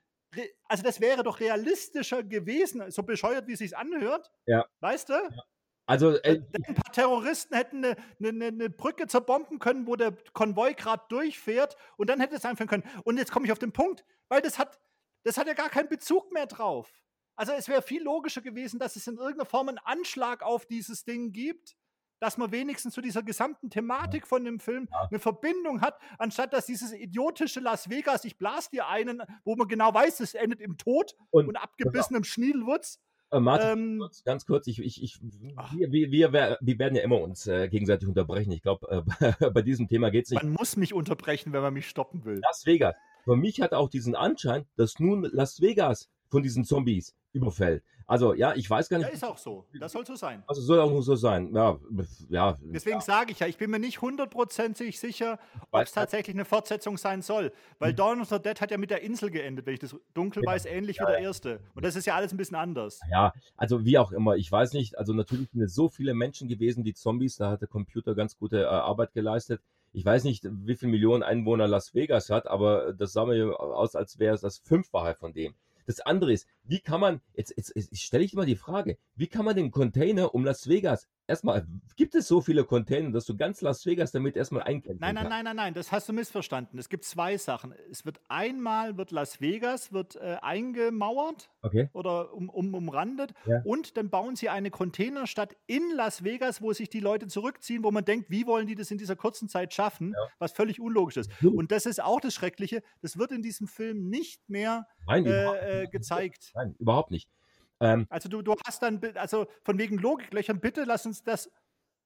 [0.69, 4.31] also das wäre doch realistischer gewesen, so bescheuert, wie es sich anhört.
[4.47, 4.67] Ja.
[4.81, 5.15] Weißt du?
[5.87, 10.75] also, äh, Ein paar Terroristen hätten eine, eine, eine Brücke zerbomben können, wo der Konvoi
[10.75, 12.85] gerade durchfährt und dann hätte es einführen können.
[13.05, 14.81] Und jetzt komme ich auf den Punkt, weil das hat,
[15.25, 16.91] das hat ja gar keinen Bezug mehr drauf.
[17.37, 21.05] Also es wäre viel logischer gewesen, dass es in irgendeiner Form einen Anschlag auf dieses
[21.05, 21.77] Ding gibt,
[22.25, 26.65] dass man wenigstens zu dieser gesamten Thematik von dem Film eine Verbindung hat, anstatt dass
[26.65, 30.79] dieses idiotische Las Vegas, ich blas dir einen, wo man genau weiß, es endet im
[30.79, 32.99] Tod Und- und, abgebissenem Schniedelwutz.
[33.31, 37.21] äh, Martin, Ähm, ganz kurz, ich, ich, ich, wir, wir, wir, wir werden ja immer
[37.21, 38.53] uns äh, gegenseitig unterbrechen.
[38.53, 40.43] Ich glaube, äh, bei diesem Thema geht es nicht.
[40.43, 42.39] man muss mich unterbrechen, wenn man mich stoppen will.
[42.43, 42.95] Las Vegas.
[43.25, 47.83] Für mich hat auch diesen Anschein, dass nun Las Vegas von diesen Zombies überfällt.
[48.07, 49.15] Also, ja, ich weiß gar Ja, nicht.
[49.15, 49.67] ist auch so.
[49.81, 50.43] Das soll so sein.
[50.47, 51.55] Also soll auch nur so sein.
[51.55, 51.79] Ja,
[52.29, 52.59] ja.
[52.61, 55.39] Deswegen ja, sage ich ja, ich bin mir nicht hundertprozentig sicher,
[55.71, 57.51] ob es tatsächlich eine Fortsetzung sein soll.
[57.79, 57.97] Weil Hm.
[57.97, 60.53] Dawn of the Dead hat ja mit der Insel geendet, wenn ich das dunkel Genau.
[60.53, 61.61] weiß, ähnlich Ja, wie der erste.
[61.75, 63.01] Und das ist ja alles ein bisschen anders.
[63.11, 64.99] ja, also wie auch immer, ich weiß nicht.
[64.99, 68.37] Also natürlich sind es so viele Menschen gewesen, die Zombies, da hat der Computer ganz
[68.37, 69.63] gute äh, Arbeit geleistet.
[69.95, 73.95] Ich weiß nicht, wie viele Millionen Einwohner Las Vegas hat, aber das sah mir aus,
[73.97, 75.55] als wäre es das Fünffache von dem.
[75.87, 78.99] Das andere ist, wie kann man, jetzt, jetzt, jetzt stelle ich dir mal die Frage,
[79.17, 83.25] wie kann man den Container um Las Vegas, erstmal, gibt es so viele Container, dass
[83.27, 85.01] du ganz Las Vegas damit erstmal einkennst?
[85.01, 86.79] Nein, nein, nein, nein, nein, das hast du missverstanden.
[86.79, 87.75] Es gibt zwei Sachen.
[87.91, 91.89] Es wird einmal, wird Las Vegas wird äh, eingemauert Okay.
[91.95, 93.63] oder um, um, umrandet Ja.
[93.65, 97.91] und dann bauen sie eine Containerstadt in Las Vegas, wo sich die Leute zurückziehen, wo
[97.91, 101.31] man denkt, wie wollen die das in dieser kurzen Zeit schaffen, was völlig unlogisch ist.
[101.43, 105.83] Und das ist auch das Schreckliche, das wird in diesem Film nicht mehr Nein, äh,
[105.83, 106.53] äh, gezeigt.
[106.55, 107.29] Nein, überhaupt nicht.
[107.81, 111.51] Ähm, Also du, du hast dann, also von wegen Logiklöchern, bitte lass uns das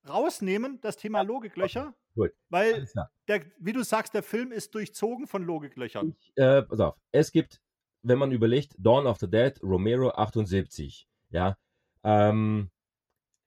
[0.08, 1.94] rausnehmen, das Thema Logiklöcher.
[2.14, 2.30] gut.
[2.48, 2.86] Weil,
[3.28, 6.14] der, wie du sagst, der Film ist durchzogen von Logiklöchern.
[6.18, 7.60] Ich, äh, pass auf, es gibt,
[8.02, 11.56] wenn man überlegt, Dawn of the Dead, Romero 78, ja,
[12.04, 12.70] ähm,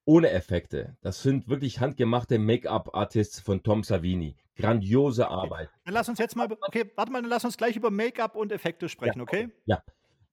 [0.06, 0.98] ohne Effekte.
[1.02, 4.36] Das sind wirklich handgemachte Make-up-Artists von Tom Savini.
[4.56, 5.70] Grandiose Arbeit.
[5.86, 8.52] Dann lass uns jetzt mal, okay, warte mal, dann lass uns gleich über Make-up und
[8.52, 9.50] Effekte sprechen, okay?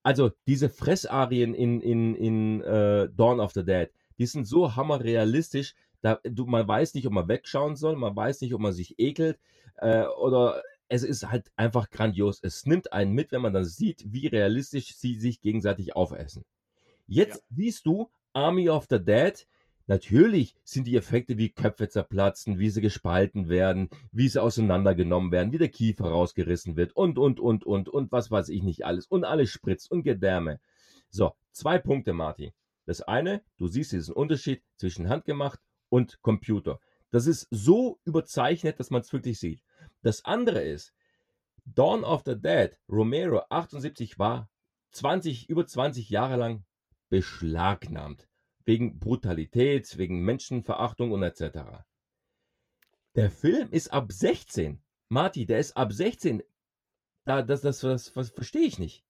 [0.09, 5.75] Also diese Fressarien in, in, in äh, Dawn of the Dead, die sind so hammerrealistisch,
[6.01, 8.99] da, du, man weiß nicht, ob man wegschauen soll, man weiß nicht, ob man sich
[8.99, 9.39] ekelt
[9.77, 12.39] äh, oder es ist halt einfach grandios.
[12.43, 16.43] Es nimmt einen mit, wenn man dann sieht, wie realistisch sie sich gegenseitig aufessen.
[17.07, 19.47] Jetzt siehst du Army of the Dead.
[19.89, 25.51] Natürlich sind die Effekte wie Köpfe zerplatzen, wie sie gespalten werden, wie sie auseinandergenommen werden,
[25.51, 29.07] wie der Kiefer rausgerissen wird und, und, und, und, und was weiß ich nicht alles.
[29.07, 30.61] Und alles spritzt und Gedärme.
[31.09, 32.53] So, zwei Punkte, Martin.
[32.85, 36.81] Das eine, du siehst diesen Unterschied zwischen handgemacht und Computer.
[37.11, 39.63] Das ist so überzeichnet, dass man es wirklich sieht.
[40.03, 40.93] Das andere ist,
[41.65, 44.51] Dawn of the Dead, Romero 78 war
[44.93, 46.65] 20, über 20 Jahre lang
[47.09, 48.28] beschlagnahmt.
[48.69, 51.87] Wegen Brutalität, wegen Menschenverachtung und etc.
[53.17, 54.79] Der Film ist ab 16.
[55.09, 56.43] Marty, der ist ab 16.
[57.25, 59.07] Da, das, das, das, das verstehe ich nicht.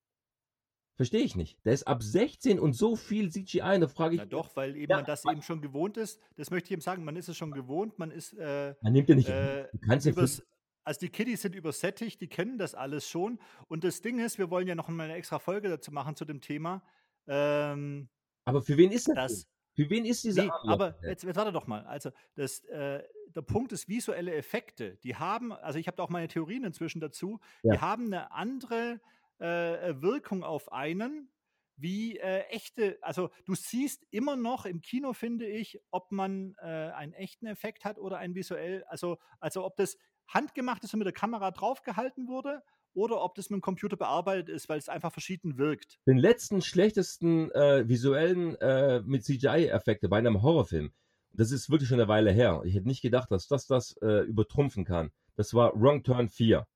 [0.94, 1.58] Verstehe ich nicht.
[1.64, 3.80] Der ist ab 16 und so viel CGI.
[3.80, 6.20] Da frage ich, Na doch, weil eben Ja, man das eben schon gewohnt ist.
[6.36, 9.08] Das möchte ich eben sagen, man ist es schon gewohnt, man ist äh, man nimmt
[9.08, 9.28] ja nicht.
[9.28, 10.40] äh, du kannst ja übers,
[10.84, 13.40] also die Kiddies sind übersättigt, die kennen das alles schon.
[13.66, 16.24] Und das Ding ist, wir wollen ja noch mal eine extra Folge dazu machen zu
[16.24, 16.84] dem Thema.
[17.26, 18.08] Ähm,
[18.48, 19.16] aber für wen ist das?
[19.16, 21.84] das, Für wen ist dieser nee, aber jetzt, jetzt warte doch mal.
[21.86, 23.02] Also das, äh,
[23.34, 24.96] der Punkt ist visuelle Effekte.
[24.96, 27.80] Die haben, also ich habe da auch meine Theorien inzwischen dazu, die Ja.
[27.80, 29.00] haben eine andere
[29.38, 31.30] äh, Wirkung auf einen
[31.76, 36.64] wie äh, echte, also du siehst immer noch im Kino, finde ich, ob man äh,
[36.64, 41.06] einen echten Effekt hat oder einen visuell, also, also ob das handgemacht ist und mit
[41.06, 45.12] der Kamera draufgehalten wurde oder ob das mit dem Computer bearbeitet ist, weil es einfach
[45.12, 45.98] verschieden wirkt.
[46.06, 50.92] den letzten schlechtesten äh, visuellen äh, mit CGI-Effekte bei einem Horrorfilm.
[51.32, 52.62] Das ist wirklich schon eine Weile her.
[52.64, 55.10] Ich hätte nicht gedacht, dass das das äh, übertrumpfen kann.
[55.36, 56.66] Das war Wrong Turn 4.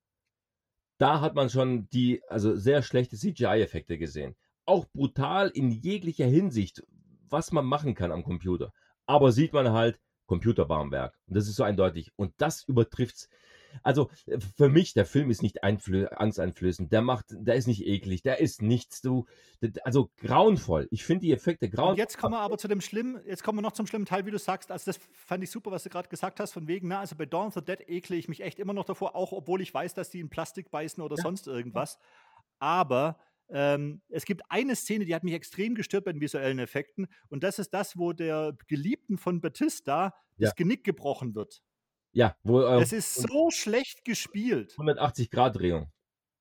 [0.98, 4.36] Da hat man schon die also sehr schlechte CGI-Effekte gesehen.
[4.66, 6.84] Auch brutal in jeglicher Hinsicht,
[7.28, 8.72] was man machen kann am Computer.
[9.06, 11.18] Aber sieht man halt Computerbarmwerk.
[11.26, 12.12] Und das ist so eindeutig.
[12.16, 13.28] Und das übertrifft's.
[13.82, 16.92] Also äh, für mich, der Film ist nicht einflö angsteinflößend.
[16.92, 19.00] Der macht, der ist nicht eklig, der ist nichts.
[19.00, 19.26] Du,
[19.84, 20.88] also grauenvoll.
[20.90, 21.98] Ich finde die Effekte Und grauenvoll.
[21.98, 24.30] jetzt kommen wir aber zu dem schlimmen, jetzt kommen wir noch zum schlimmen Teil, wie
[24.30, 24.70] du sagst.
[24.70, 27.26] Also das fand ich super, was du gerade gesagt hast, von wegen, na, also bei
[27.26, 29.94] Dawn of the Dead ekle ich mich echt immer noch davor, auch obwohl ich weiß,
[29.94, 31.98] dass die in Plastik beißen oder sonst irgendwas.
[32.58, 33.18] Aber
[33.50, 37.06] ähm, es gibt eine Szene, die hat mich extrem gestört bei den visuellen Effekten.
[37.28, 40.52] Und das ist das, wo der Geliebten von Batista das Ja.
[40.56, 41.62] Genick gebrochen wird.
[42.12, 44.72] Ja, wo äh, Das ist so schlecht gespielt.
[44.72, 45.90] 180 Grad Drehung.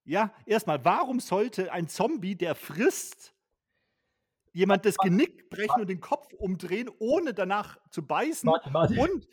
[0.04, 3.34] Ja, erstmal, warum sollte ein Zombie, der frisst,
[4.52, 8.50] jemand das Genick brechen und den Kopf umdrehen, ohne danach zu beißen?
[8.50, 9.00] Warte, warte.
[9.00, 9.28] Und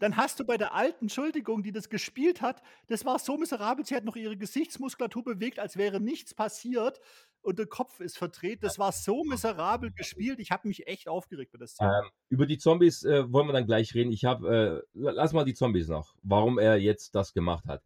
[0.00, 3.84] dann hast du bei der alten, Entschuldigung, die das gespielt hat, das war so miserabel,
[3.84, 7.00] sie hat noch ihre Gesichtsmuskulatur bewegt, als wäre nichts passiert
[7.42, 8.62] und der Kopf ist verdreht.
[8.62, 12.02] Das war so miserabel gespielt, ich habe mich echt aufgeregt bei der Szene.
[12.04, 14.12] Ähm, über die Zombies äh, wollen wir dann gleich reden.
[14.12, 17.82] Ich habe, äh, lass mal die Zombies noch, warum er jetzt das gemacht hat.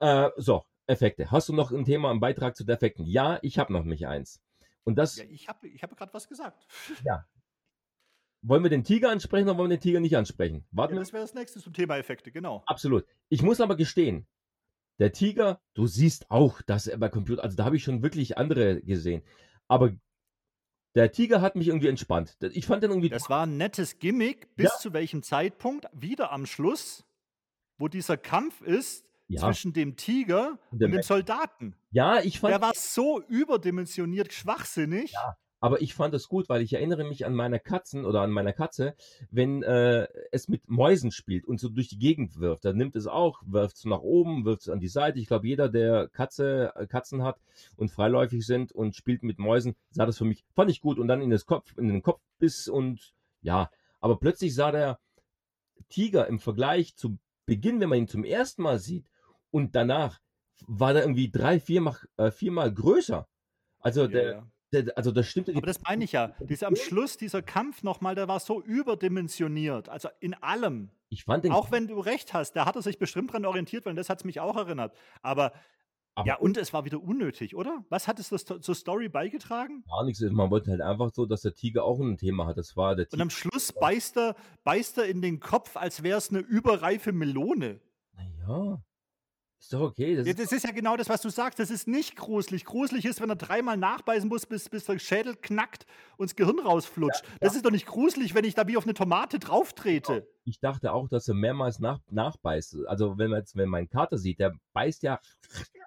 [0.00, 1.30] Äh, so, Effekte.
[1.30, 3.06] Hast du noch ein Thema, einen Beitrag zu den Effekten?
[3.06, 4.40] Ja, ich habe noch mich eins.
[4.84, 6.66] Und das, Ja, ich habe ich hab gerade was gesagt.
[8.42, 10.64] Wollen wir den Tiger ansprechen oder wollen wir den Tiger nicht ansprechen?
[10.70, 11.00] Ja, Warten wir.
[11.00, 12.62] das wäre das nächste zum Thema Effekte, genau.
[12.66, 13.04] Absolut.
[13.28, 14.26] Ich muss aber gestehen,
[14.98, 18.36] der Tiger, du siehst auch, dass er bei Computer, also da habe ich schon wirklich
[18.38, 19.22] andere gesehen.
[19.68, 19.92] Aber
[20.94, 22.36] der Tiger hat mich irgendwie entspannt.
[22.52, 23.08] Ich fand den irgendwie.
[23.08, 24.78] Das war ein nettes Gimmick, bis Ja.
[24.78, 25.86] zu welchem Zeitpunkt?
[25.92, 27.04] Wieder am Schluss,
[27.76, 29.42] wo dieser Kampf ist Ja.
[29.42, 31.02] zwischen dem Tiger Und und dem.
[31.02, 31.76] Soldaten.
[31.90, 32.52] ja, ich fand.
[32.52, 35.12] Der war so überdimensioniert schwachsinnig.
[35.60, 38.52] Aber ich fand es gut, weil ich erinnere mich an meine Katzen oder an meiner
[38.52, 38.94] Katze,
[39.30, 42.64] wenn äh, es mit Mäusen spielt und so durch die Gegend wirft.
[42.64, 45.18] Dann nimmt es auch, wirft es nach oben, wirft es an die Seite.
[45.18, 47.40] Ich glaube, jeder, der Katze, äh, Katzen hat
[47.76, 50.98] und freiläufig sind und spielt mit Mäusen, sah das für mich, fand ich gut.
[50.98, 53.70] Und dann in, das Kopf, in den Kopf biss und ja.
[54.00, 55.00] Aber plötzlich sah der
[55.88, 59.10] Tiger im Vergleich zu Beginn, wenn man ihn zum ersten Mal sieht
[59.50, 60.20] und danach,
[60.66, 63.26] war der irgendwie drei, viermal, äh, viermal größer.
[63.80, 64.08] Also, ja.
[64.08, 64.50] der,
[64.96, 66.34] also das stimmte Aber das meine ich ja.
[66.40, 69.88] Dieser, am Schluss, dieser Kampf nochmal, der war so überdimensioniert.
[69.88, 70.90] Also in allem.
[71.08, 73.86] Ich fand den Auch wenn du recht hast, da hat er sich bestimmt dran orientiert,
[73.86, 74.94] weil das hat es mich auch erinnert.
[75.22, 75.52] Aber
[76.14, 77.84] Aber ja, und es war wieder unnötig, oder?
[77.88, 79.84] Was hat es das zur Story beigetragen?
[79.88, 80.20] gar nichts.
[80.20, 82.58] Man wollte halt einfach so, dass der Tiger auch ein Thema hat.
[82.58, 83.22] Das war der Und Tiger.
[83.22, 87.80] am Schluss beißt er, beißt er in den Kopf, als wäre es eine überreife Melone.
[88.14, 88.82] Naja,
[89.60, 90.16] ist doch okay.
[90.16, 91.58] Das Ja, ist, das ist ja genau das, was du sagst.
[91.58, 92.64] Das ist nicht gruselig.
[92.64, 95.84] Gruselig ist, wenn er dreimal nachbeißen muss, bis, bis der Schädel knackt
[96.16, 97.22] und das Gehirn rausflutscht.
[97.40, 100.26] Das ist doch nicht gruselig, wenn ich da wie auf eine Tomate drauf trete.
[100.44, 102.86] ich dachte auch, dass er mehrmals nach, nachbeißt.
[102.86, 105.20] Also wenn man jetzt, wenn man einen Kater sieht, der beißt ja,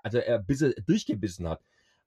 [0.04, 1.62] also er bis er durchgebissen hat.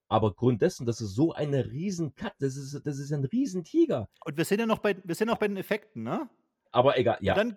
[0.09, 3.65] Aber Grund dessen, das ist so eine riesen Kat, das ist, das ist ein riesen
[3.65, 4.09] Tiger.
[4.25, 6.29] Und wir sind ja noch bei, wir sind noch bei den Effekten, ne?
[6.73, 7.33] Aber egal, ja.
[7.33, 7.57] Und, dann,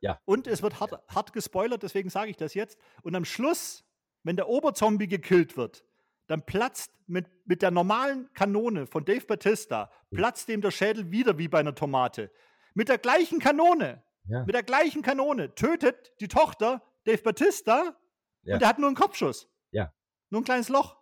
[0.00, 0.20] Ja.
[0.24, 2.78] und es wird hart, hart gespoilert, deswegen sage ich das jetzt.
[3.02, 3.84] Und am Schluss,
[4.22, 5.84] wenn der Oberzombie gekillt wird,
[6.26, 11.38] dann platzt mit, mit der normalen Kanone von Dave Batista, platzt dem der Schädel wieder
[11.38, 12.30] wie bei einer Tomate.
[12.74, 14.44] Mit der gleichen Kanone, Ja.
[14.44, 17.96] mit der gleichen Kanone tötet die Tochter Dave Batista
[18.42, 18.54] Ja.
[18.56, 19.48] und er hat nur einen Kopfschuss.
[19.70, 19.92] Ja.
[20.30, 20.96] Nur ein kleines Loch.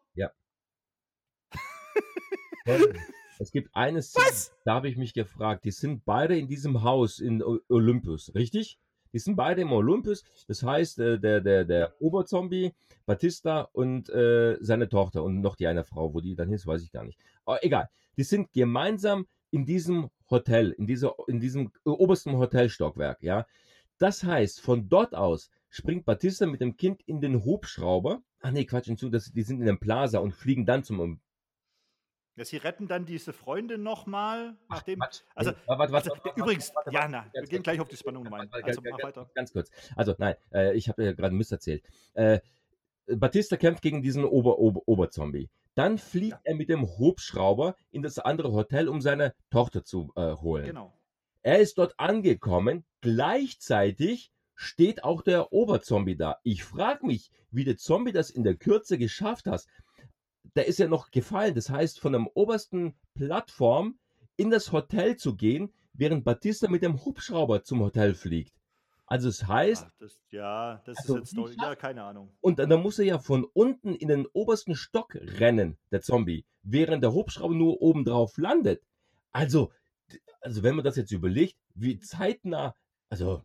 [3.40, 4.26] Es gibt eine Szene,
[4.64, 8.78] da habe ich mich gefragt, die sind beide in diesem Haus in Olympus, richtig?
[9.14, 12.72] Die sind beide im Olympus, das heißt, äh, der, der, der Oberzombie,
[13.07, 16.83] Batista und äh, seine Tochter und noch die eine Frau, wo die dann ist, weiß
[16.83, 17.18] ich gar nicht.
[17.44, 23.46] Aber egal, die sind gemeinsam in diesem Hotel, in, dieser, in diesem obersten Hotelstockwerk, ja.
[23.98, 28.20] Das heißt, von dort aus springt Batista mit dem Kind in den Hubschrauber.
[28.40, 31.20] Ach nee, Quatsch, hinzu, das, die sind in dem Plaza und fliegen dann zum
[32.36, 35.00] Ja, sie retten dann diese Freundin nochmal, Ach, nachdem.
[35.34, 37.96] Also- Nee, warte, warte, Also, übrigens, warte, ja, na, ganz wir gehen gleich auf die
[37.96, 38.48] Spannung rein.
[38.50, 39.30] ganz- Also, mach weiter.
[39.34, 39.70] Ganz kurz.
[39.94, 41.84] Also, nein, äh, ich habe ja gerade einen Mist erzählt.
[42.14, 42.40] Äh,
[43.06, 45.48] Batista kämpft gegen diesen Ober Ober Oberzombie.
[45.74, 50.34] Dann fliegt er mit dem Hubschrauber in das andere Hotel, um seine Tochter zu äh,
[50.36, 50.66] holen.
[50.66, 50.92] Genau.
[51.42, 52.84] Er ist dort angekommen.
[53.00, 56.38] Gleichzeitig steht auch der Oberzombie da.
[56.42, 59.64] Ich frage mich, wie der Zombie das in der Kürze geschafft hat.
[60.56, 61.54] Der ist ja noch gefallen.
[61.54, 63.98] Das heißt, von der obersten Plattform
[64.36, 68.52] in das Hotel zu gehen, während Batista mit dem Hubschrauber zum Hotel fliegt.
[69.06, 72.30] Also es heißt, Ach, das, ja, das Also, ist jetzt doch, ja, keine Ahnung.
[72.40, 76.46] und dann, dann muss er ja von unten in den obersten Stock rennen, der Zombie,
[76.62, 78.82] während der Hubschrauber nur oben drauf landet.
[79.30, 79.72] Also,
[80.40, 82.74] also wenn man das jetzt überlegt, wie zeitnah,
[83.10, 83.42] also,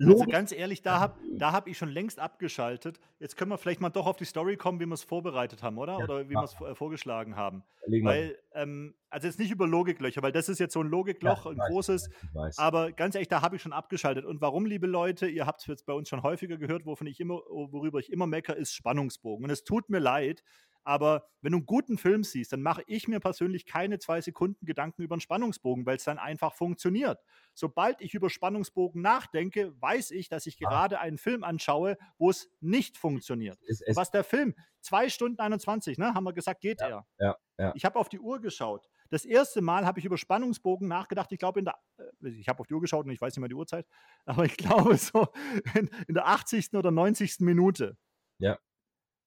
[0.00, 3.00] Also ganz ehrlich, da habe da hab ich schon längst abgeschaltet.
[3.18, 5.78] Jetzt können wir vielleicht mal doch auf die Story kommen, wie wir es vorbereitet haben,
[5.78, 5.98] oder?
[5.98, 6.40] Ja, Oder wie ja.
[6.40, 7.62] wir es äh, vorgeschlagen haben.
[7.86, 11.50] Weil, ähm, also jetzt nicht über Logiklöcher, weil das ist jetzt so ein Logikloch, Ja,
[11.50, 12.10] ein weiß, großes.
[12.56, 14.24] Aber ganz ehrlich, da habe ich schon abgeschaltet.
[14.24, 17.20] Und warum, liebe Leute, ihr habt es jetzt bei uns schon häufiger gehört, wovon ich
[17.20, 19.44] immer, worüber ich immer mecker, ist Spannungsbogen.
[19.44, 20.42] Und es tut mir leid,
[20.86, 24.64] aber wenn du einen guten Film siehst, dann mache ich mir persönlich keine zwei Sekunden
[24.64, 27.18] Gedanken über einen Spannungsbogen, weil es dann einfach funktioniert.
[27.54, 32.48] Sobald ich über Spannungsbogen nachdenke, weiß ich, dass ich gerade einen Film anschaue, wo es
[32.60, 33.58] nicht funktioniert.
[33.66, 37.04] es, es, Was der Film, 2 Stunden 21, ne, haben wir gesagt, geht er.
[37.18, 37.72] ja, ja.
[37.74, 38.88] Ich habe auf die Uhr geschaut.
[39.10, 41.32] Das erste Mal habe ich über Spannungsbogen nachgedacht.
[41.32, 43.40] Ich glaube, in der, äh, ich habe auf die Uhr geschaut und ich weiß nicht
[43.40, 43.86] mehr die Uhrzeit,
[44.24, 45.26] aber ich glaube so
[45.74, 46.74] in, in der 80.
[46.74, 47.40] oder 90.
[47.40, 47.96] Minute.
[48.38, 48.56] Ja.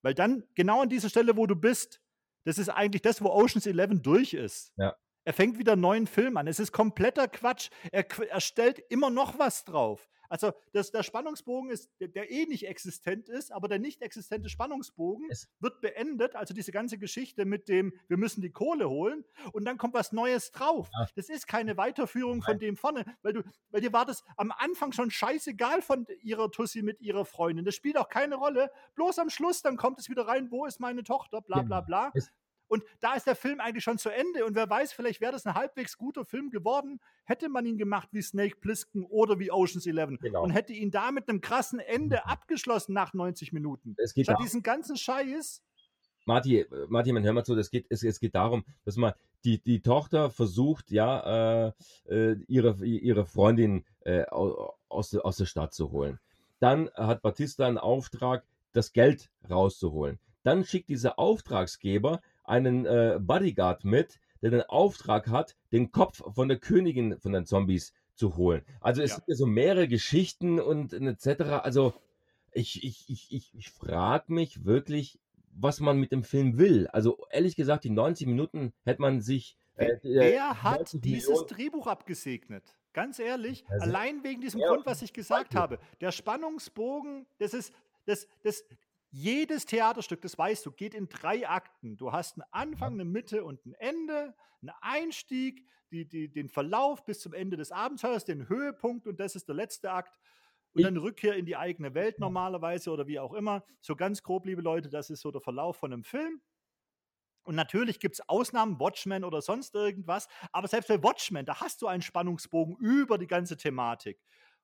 [0.02, 2.00] Weil dann genau an dieser Stelle, wo du bist,
[2.44, 4.72] das ist eigentlich das, wo Oceans 11 durch ist.
[4.76, 4.96] Ja.
[5.30, 6.48] Er fängt wieder einen neuen Film an.
[6.48, 7.70] Es ist kompletter Quatsch.
[7.92, 10.08] Er, er stellt immer noch was drauf.
[10.28, 14.48] Also das, der Spannungsbogen ist, der, der eh nicht existent ist, aber der nicht existente
[14.48, 16.34] Spannungsbogen Es- wird beendet.
[16.34, 20.10] Also diese ganze Geschichte mit dem, wir müssen die Kohle holen und dann kommt was
[20.10, 20.90] Neues drauf.
[20.92, 21.06] Ja.
[21.14, 24.90] Das ist keine Weiterführung von dem vorne, weil du, weil dir war das am Anfang
[24.90, 27.64] schon scheißegal von ihrer Tussi mit ihrer Freundin.
[27.64, 28.72] Das spielt auch keine Rolle.
[28.96, 31.86] Bloß am Schluss, dann kommt es wieder rein, wo ist meine Tochter, bla bla Genau.
[31.86, 32.10] bla.
[32.14, 32.32] Es-
[32.70, 34.44] Und da ist der Film eigentlich schon zu Ende.
[34.46, 38.08] Und wer weiß, vielleicht wäre das ein halbwegs guter Film geworden, hätte man ihn gemacht
[38.12, 40.18] wie Snake Plissken oder wie Ocean's Eleven.
[40.18, 40.42] Genau.
[40.44, 43.94] Und hätte ihn da mit einem krassen Ende abgeschlossen nach 90 Minuten.
[43.98, 45.62] es geht Statt darum, diesen ganzen Scheiß.
[46.26, 49.58] Martin, Martin, man hör mal zu, das geht, es, es geht darum, dass man die,
[49.60, 51.72] die Tochter versucht, ja, äh,
[52.08, 56.20] äh, ihre, ihre Freundin äh, au- aus, aus der Stadt zu holen.
[56.60, 60.20] Dann hat Batista einen Auftrag, das Geld rauszuholen.
[60.42, 66.48] Dann schickt dieser Auftragsgeber einen äh, Bodyguard mit, der den Auftrag hat, den Kopf von
[66.48, 68.62] der Königin von den Zombies zu holen.
[68.80, 69.16] Also es Ja.
[69.16, 71.42] sind ja so mehrere Geschichten und etc.
[71.62, 71.94] Also
[72.52, 75.18] ich, ich, ich, ich, ich frage mich wirklich,
[75.52, 76.86] was man mit dem Film will.
[76.88, 79.56] Also ehrlich gesagt, die 90 Minuten hätte man sich.
[79.76, 82.76] Äh, äh, Wer hat 90 dieses Millionen- Drehbuch abgesegnet?
[82.92, 85.60] Ganz ehrlich, Also, allein wegen diesem ja, Grund, was ich gesagt Beispiel.
[85.60, 85.78] habe.
[86.00, 87.72] Der Spannungsbogen, das ist,
[88.06, 88.64] das, das,
[89.10, 91.96] jedes Theaterstück, das weißt du, geht in drei Akten.
[91.96, 97.04] Du hast einen Anfang, eine Mitte und ein Ende, einen Einstieg, die, die, den Verlauf
[97.04, 100.18] bis zum Ende des Abenteuers, den Höhepunkt und das ist der letzte Akt.
[100.72, 103.64] und dann Rückkehr in die eigene Welt normalerweise oder wie auch immer.
[103.80, 106.40] So ganz grob, liebe Leute, das ist so der Verlauf von einem Film.
[107.42, 111.82] Und natürlich gibt es Ausnahmen, Watchmen oder sonst irgendwas, aber selbst bei Watchmen, da hast
[111.82, 114.20] du einen Spannungsbogen über die ganze Thematik.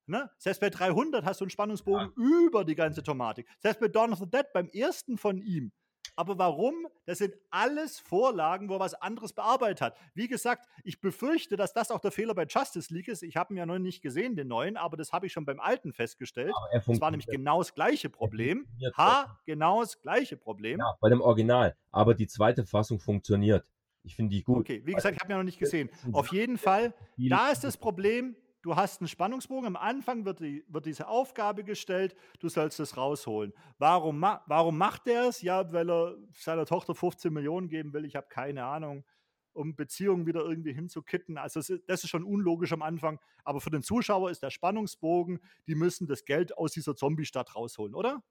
[0.06, 0.30] Ne?
[0.38, 3.46] Selbst bei 300 hast du einen Spannungsbogen über die ganze Thematik.
[3.58, 5.72] Selbst bei Dawn of the Dead, beim ersten von ihm.
[6.14, 6.86] Aber warum?
[7.04, 9.96] Das sind alles Vorlagen, wo er was anderes bearbeitet hat.
[10.14, 13.22] Wie gesagt, ich befürchte, dass das auch der Fehler bei Justice League ist.
[13.22, 15.60] Ich habe ihn ja noch nicht gesehen, den neuen, aber das habe ich schon beim
[15.60, 16.54] alten festgestellt.
[16.72, 18.66] Das war nämlich genau das gleiche Problem.
[18.96, 20.78] Ha, genau das gleiche Problem.
[20.78, 21.76] Ja, bei dem Original.
[21.90, 23.70] Aber die zweite Fassung funktioniert.
[24.02, 24.60] Ich finde die gut.
[24.60, 25.90] Okay, wie gesagt, ich habe ihn ja noch nicht gesehen.
[26.12, 30.64] Auf jeden Fall, da ist das Problem, du hast einen Spannungsbogen, am Anfang wird, die,
[30.66, 33.52] wird diese Aufgabe gestellt, du sollst es rausholen.
[33.78, 35.40] Warum, ma warum macht er es?
[35.40, 39.04] Ja, weil er seiner Tochter 15 Millionen geben will, ich habe keine Ahnung,
[39.52, 41.38] um Beziehungen wieder irgendwie hinzukitten.
[41.38, 44.50] Also es ist- das ist schon unlogisch am Anfang, aber für den Zuschauer ist der
[44.50, 48.22] Spannungsbogen, die müssen das Geld aus dieser Zombie-Stadt rausholen, oder?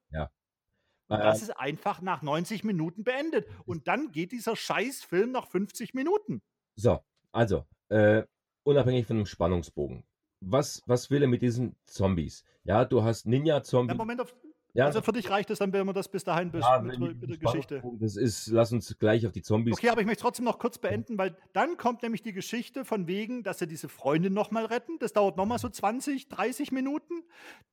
[1.08, 3.48] Und Äh, das ist einfach nach 90 Minuten beendet.
[3.64, 6.42] Und dann geht dieser Scheißfilm nach 50 Minuten.
[6.74, 7.00] So,
[7.32, 8.24] also, äh,
[8.64, 10.04] unabhängig von dem Spannungsbogen.
[10.40, 12.44] Was, was will er mit diesen Zombies?
[12.64, 13.96] Ja, du hast Ninja-Zombies.
[13.96, 14.34] Moment, auf,
[14.76, 16.98] ja, also für dich reicht es dann, wenn wir das bis dahin bis, ja, mit,
[16.98, 17.82] mit, der Geschichte.
[17.98, 19.72] Das ist, lass uns gleich auf die Zombies.
[19.72, 23.06] Okay, aber ich möchte trotzdem noch kurz beenden, weil dann kommt nämlich die Geschichte von
[23.06, 24.98] wegen, dass sie diese Freundin nochmal retten.
[24.98, 27.22] Das dauert nochmal so 20, 30 Minuten.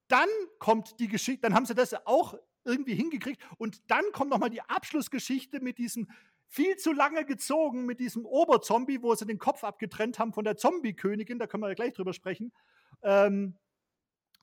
[0.07, 3.41] Dann kommt die Geschichte, dann haben sie das auch irgendwie hingekriegt.
[3.57, 6.07] Und dann kommt nochmal die Abschlussgeschichte mit diesem
[6.53, 10.55] viel zu lange gezogen, mit diesem Oberzombie, wo sie den Kopf abgetrennt haben von der
[10.55, 11.39] Zombie-Königin.
[11.39, 12.53] Da können wir ja gleich drüber sprechen.
[13.01, 13.57] Ähm,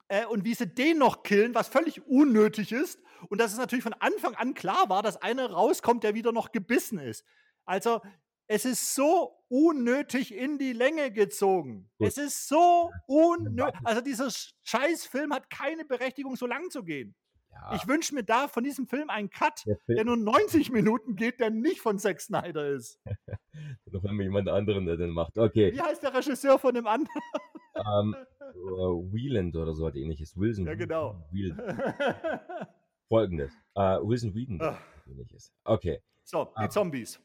[0.09, 3.01] äh, und wie sie den noch killen, was völlig unnötig ist.
[3.29, 6.51] Und dass es natürlich von Anfang an klar war, dass einer rauskommt, der wieder noch
[6.51, 7.23] gebissen ist.
[7.63, 8.01] Also,
[8.47, 11.89] es ist so unnötig in die Länge gezogen.
[11.97, 12.09] Gut.
[12.09, 13.79] Es ist so unnötig.
[13.85, 17.15] Also, dieser Sch- Scheißfilm hat keine Berechtigung, so lang zu gehen.
[17.51, 20.71] Ja, Ich wünsche mir da von diesem Film einen Cut, der Film, der nur 90
[20.71, 22.99] Minuten geht, der nicht von Zack Snyder ist.
[23.85, 25.37] noch immer jemand anderen, der den macht.
[25.37, 27.21] Okay, Wie heißt der Regisseur von dem anderen?
[27.75, 30.37] ähm, äh, Wieland oder so hat ähnliches.
[30.37, 30.65] Wilson.
[30.65, 31.23] Ja, genau.
[31.31, 31.59] Whelan.
[33.09, 33.51] Folgendes.
[33.75, 34.61] Äh, Wilson Whedon.
[34.61, 34.77] Ah.
[35.07, 35.53] ähnliches.
[35.63, 36.01] Okay.
[36.23, 36.69] so, die Ah.
[36.69, 37.19] Zombies.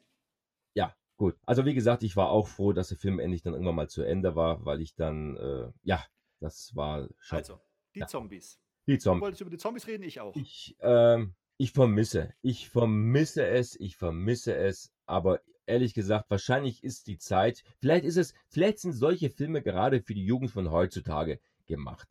[0.74, 1.36] Ja, gut.
[1.46, 4.02] Also wie gesagt, ich war auch froh, dass der Film endlich dann irgendwann mal zu
[4.02, 6.04] Ende war, weil ich dann, äh, ja,
[6.40, 7.60] das war schon Also,
[7.94, 8.06] die Ja.
[8.06, 8.60] Zombies.
[8.86, 9.22] Die Du Zombies.
[9.22, 10.34] wolltest über die Zombies reden, ich auch.
[10.36, 17.06] Ich, ähm, ich vermisse, ich vermisse es, ich vermisse es, aber ehrlich gesagt, wahrscheinlich ist
[17.06, 21.40] die Zeit, vielleicht ist es, vielleicht sind solche Filme gerade für die Jugend von heutzutage
[21.66, 22.08] gemacht.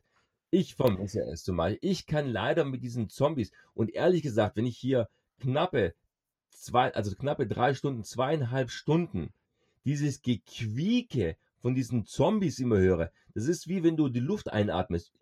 [0.50, 1.78] Ich vermisse es zumal.
[1.80, 5.08] Ich kann leider mit diesen Zombies und ehrlich gesagt, wenn ich hier
[5.40, 5.94] knappe
[6.50, 9.32] zwei, also knappe drei Stunden, zweieinhalb Stunden
[9.84, 15.12] dieses Gequieke von diesen Zombies immer höre, das ist wie wenn du die Luft einatmest.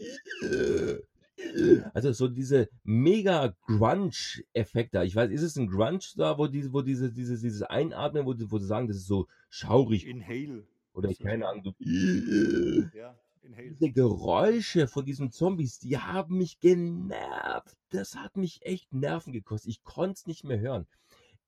[1.93, 5.03] Also so diese mega Grunge-Effekt da.
[5.03, 8.35] Ich weiß, ist es ein Grunge da, wo diese, wo diese, dieses, dieses Einatmen, wo,
[8.51, 10.67] wo sie sagen, das ist so schaurig Inhale.
[10.93, 11.49] oder das keine.
[11.49, 11.75] Ahnung.
[11.79, 13.71] Ja, Inhale.
[13.71, 17.77] diese Geräusche von diesen Zombies, die haben mich genervt.
[17.91, 19.71] Das hat mich echt Nerven gekostet.
[19.71, 20.87] Ich konnte es nicht mehr hören.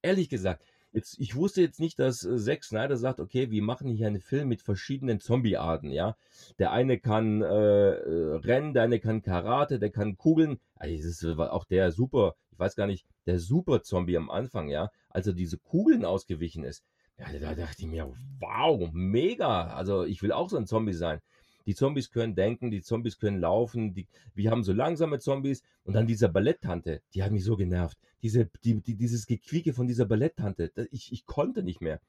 [0.03, 0.63] Ehrlich gesagt,
[0.97, 4.21] jetzt, ich wusste jetzt nicht, dass äh, Zack Snyder sagt, okay, wir machen hier einen
[4.21, 6.17] Film mit verschiedenen Zombie-Arten, ja.
[6.59, 10.59] Der eine kann äh, äh, rennen, der eine kann Karate, der kann Kugeln.
[10.75, 14.91] Also das ist auch der super, ich weiß gar nicht, der Super-Zombie am Anfang, ja,
[15.11, 16.83] als er diese Kugeln ausgewichen ist.
[17.19, 19.69] Ja, da dachte ich mir, wow, mega.
[19.69, 21.21] Also ich will auch so ein Zombie sein.
[21.67, 25.95] Die Zombies können denken, die Zombies können laufen, die, wir haben so langsame Zombies und
[25.95, 27.99] dann diese Balletttante, die hat mich so genervt.
[28.23, 32.01] Diese, die, die, dieses Gequieke von dieser Balletttante, ich, ich konnte nicht mehr.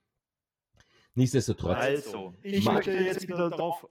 [1.16, 3.88] Nichtsdestotrotz, Also, ich Mag- möchte jetzt wieder darauf,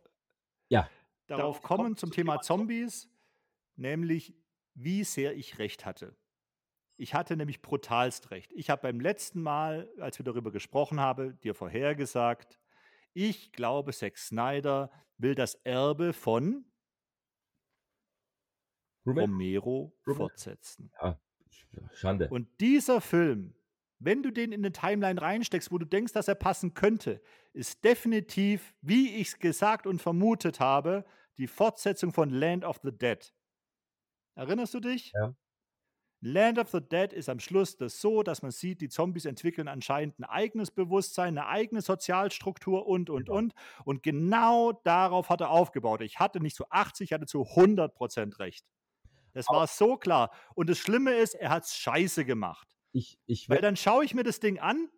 [0.68, 0.88] Ja.
[1.26, 3.08] darauf kommen zum Thema Zombies,
[3.74, 4.34] nämlich
[4.74, 6.14] wie sehr ich recht hatte.
[6.98, 8.52] Ich hatte nämlich brutalst recht.
[8.54, 12.58] Ich habe beim letzten Mal, als wir darüber gesprochen haben, dir vorhergesagt,
[13.12, 16.64] ich glaube, Zack Snyder will das Erbe von
[19.06, 20.16] Ruben, Romero Ruben.
[20.16, 20.90] fortsetzen.
[21.92, 22.28] Schande.
[22.28, 23.54] Und dieser Film,
[23.98, 27.84] wenn du den in eine Timeline reinsteckst, wo du denkst, dass er passen könnte, ist
[27.84, 31.04] definitiv, wie ich es gesagt und vermutet habe,
[31.38, 33.32] die Fortsetzung von Land of the Dead.
[34.34, 35.12] Erinnerst du dich?
[35.14, 35.34] Ja.
[36.26, 39.68] Land of the Dead ist am Schluss das so, dass man sieht, die Zombies entwickeln
[39.68, 43.38] anscheinend ein eigenes Bewusstsein, eine eigene Sozialstruktur und, und, Genau.
[43.38, 43.54] und.
[43.84, 46.00] Und genau darauf hat er aufgebaut.
[46.00, 48.66] Ich hatte nicht zu 80, ich hatte zu 100 Prozent recht.
[49.32, 50.30] Das war so klar.
[50.54, 52.74] Und das Schlimme ist, er hat es scheiße gemacht.
[52.92, 54.88] Ich, ich Weil dann schaue ich mir das Ding an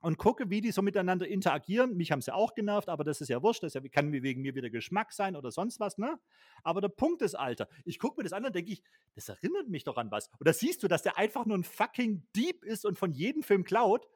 [0.00, 1.96] und gucke, wie die so miteinander interagieren.
[1.96, 3.62] Mich haben sie auch genervt, aber das ist ja wurscht.
[3.62, 6.18] Das kann wegen mir wieder Geschmack sein oder sonst was, ne?
[6.62, 8.82] Aber der Punkt ist, Alter, ich gucke mir das an und denke ich,
[9.14, 10.28] das erinnert mich doch an was.
[10.38, 13.42] Und da siehst du, dass der einfach nur ein fucking Dieb ist und von jedem
[13.42, 14.06] Film klaut.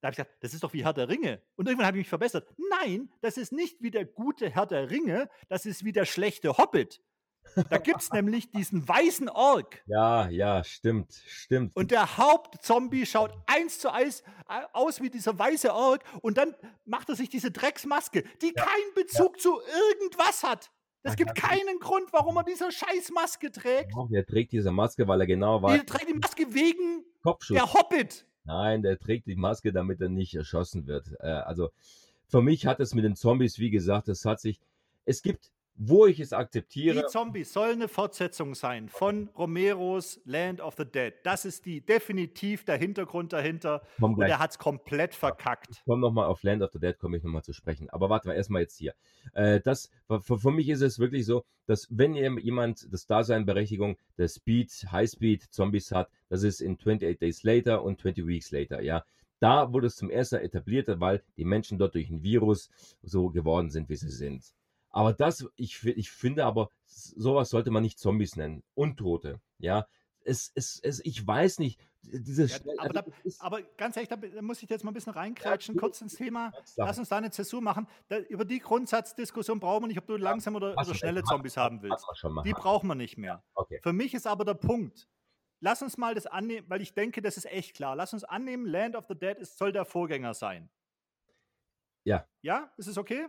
[0.00, 1.40] Da habe ich gesagt, das ist doch wie Herr der Ringe.
[1.54, 2.52] Und irgendwann habe ich mich verbessert.
[2.80, 6.58] Nein, das ist nicht wie der gute Herr der Ringe, das ist wie der schlechte
[6.58, 7.00] Hobbit.
[7.68, 9.82] Da gibt es nämlich diesen weißen Ork.
[9.86, 11.76] Ja, ja, stimmt, stimmt.
[11.76, 16.02] Und der Hauptzombie schaut eins zu eins äh, aus wie dieser weiße Ork.
[16.22, 20.70] Und dann macht er sich diese Drecksmaske, die Ja, keinen Bezug zu irgendwas hat.
[21.02, 21.48] Es Ja, gibt ja.
[21.48, 23.94] keinen Grund, warum er diese Scheißmaske trägt.
[23.96, 27.56] Auch, er trägt diese Maske, weil er genau weiß, trägt die Maske wegen Kopfschuss.
[27.56, 28.24] der Hobbit.
[28.44, 31.08] Nein, der trägt die Maske, damit er nicht erschossen wird.
[31.20, 31.70] Äh, also
[32.28, 34.60] für mich hat es mit den Zombies, wie gesagt, es hat sich,
[35.04, 40.60] es gibt, wo ich es Die akzeptiere, Zombies soll eine Fortsetzung sein von Romeros Land
[40.60, 41.14] of the Dead.
[41.24, 43.82] Das ist die definitiv der Hintergrund dahinter.
[43.98, 45.82] komm Und er hat es komplett verkackt.
[45.86, 47.88] komm noch mal auf Land of the Dead, komme ich nochmal zu sprechen.
[47.90, 48.94] Aber warte mal, erstmal jetzt hier.
[49.34, 53.96] Äh, das, für, für mich ist es wirklich so, dass wenn jem- jemand das Daseinberechtigung
[54.18, 58.82] der Speed, Highspeed Zombies hat, das ist in 28 Days Later und 20 Weeks Later,
[58.82, 59.04] ja.
[59.40, 62.70] Da wurde es zum ersten Mal etabliert, weil die Menschen dort durch ein Virus
[63.02, 64.44] so geworden sind, wie sie sind.
[64.92, 68.62] Aber das, ich, ich finde aber, sowas sollte man nicht Zombies nennen.
[68.74, 69.86] Untote, ja.
[70.24, 73.04] Es, es, es, ich weiß nicht, diese Ja, aber also da-
[73.40, 76.52] Aber ganz ehrlich, da muss ich jetzt mal ein bisschen reinkreitschen, Ja, kurz ins Thema.
[76.76, 77.88] Lass uns da eine Zäsur machen.
[78.08, 81.82] Da, über die Grundsatzdiskussion brauchen wir nicht, ob du langsam oder, oder schnelle Zombies haben
[81.82, 82.06] willst.
[82.44, 83.42] Die brauchen wir nicht mehr.
[83.54, 83.80] Okay.
[83.82, 85.08] Für mich ist aber der Punkt.
[85.60, 87.96] Lass uns mal das annehmen, weil ich denke, das ist echt klar.
[87.96, 90.68] Lass uns annehmen, Land of the Dead ist, soll der Vorgänger sein.
[92.04, 92.26] Ja.
[92.42, 93.26] Ja, ist es okay,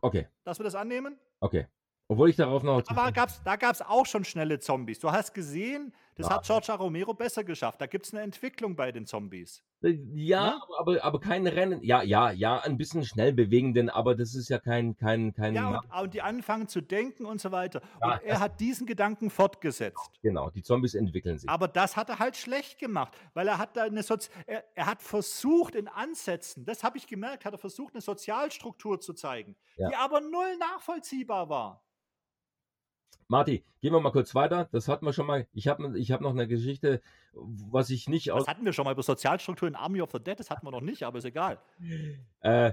[0.00, 1.18] Okay, dass wir das annehmen?
[1.40, 1.66] okay.
[2.10, 2.80] Obwohl ich darauf noch.
[2.80, 3.10] Da
[3.56, 4.98] gab es auch schon schnelle Zombies.
[4.98, 6.36] Du hast gesehen, das Ja.
[6.36, 6.72] hat George.
[6.72, 7.80] Romero besser geschafft.
[7.80, 9.62] Da gibt es eine Entwicklung bei den Zombies.
[9.80, 10.60] Ja, Ne?
[10.78, 11.82] aber, aber kein Rennen.
[11.84, 15.54] Ja, ja, ja, ein bisschen schnell bewegenden, aber das ist ja kein, kein, kein.
[15.54, 17.80] Ja, und, und die anfangen zu denken und so weiter.
[18.02, 20.10] Ja, und er hat diesen Gedanken fortgesetzt.
[20.20, 21.48] genau, die Zombies entwickeln sich.
[21.48, 24.86] Aber das hat er halt schlecht gemacht, weil er hat da eine Sozi er, er
[24.86, 29.54] hat versucht in Ansätzen, das habe ich gemerkt, hat er versucht eine Sozialstruktur zu zeigen,
[29.76, 29.88] Ja.
[29.90, 31.84] die aber null nachvollziehbar war.
[33.28, 34.68] Marti, gehen wir mal kurz weiter.
[34.72, 35.46] Das hatten wir schon mal.
[35.52, 37.02] Ich habe ich hab noch eine Geschichte,
[37.32, 38.44] was ich nicht aus.
[38.46, 40.70] Das hatten wir schon mal über Sozialstruktur in Army of the Dead, das hatten wir
[40.70, 41.58] noch nicht, aber ist egal.
[42.40, 42.72] Äh,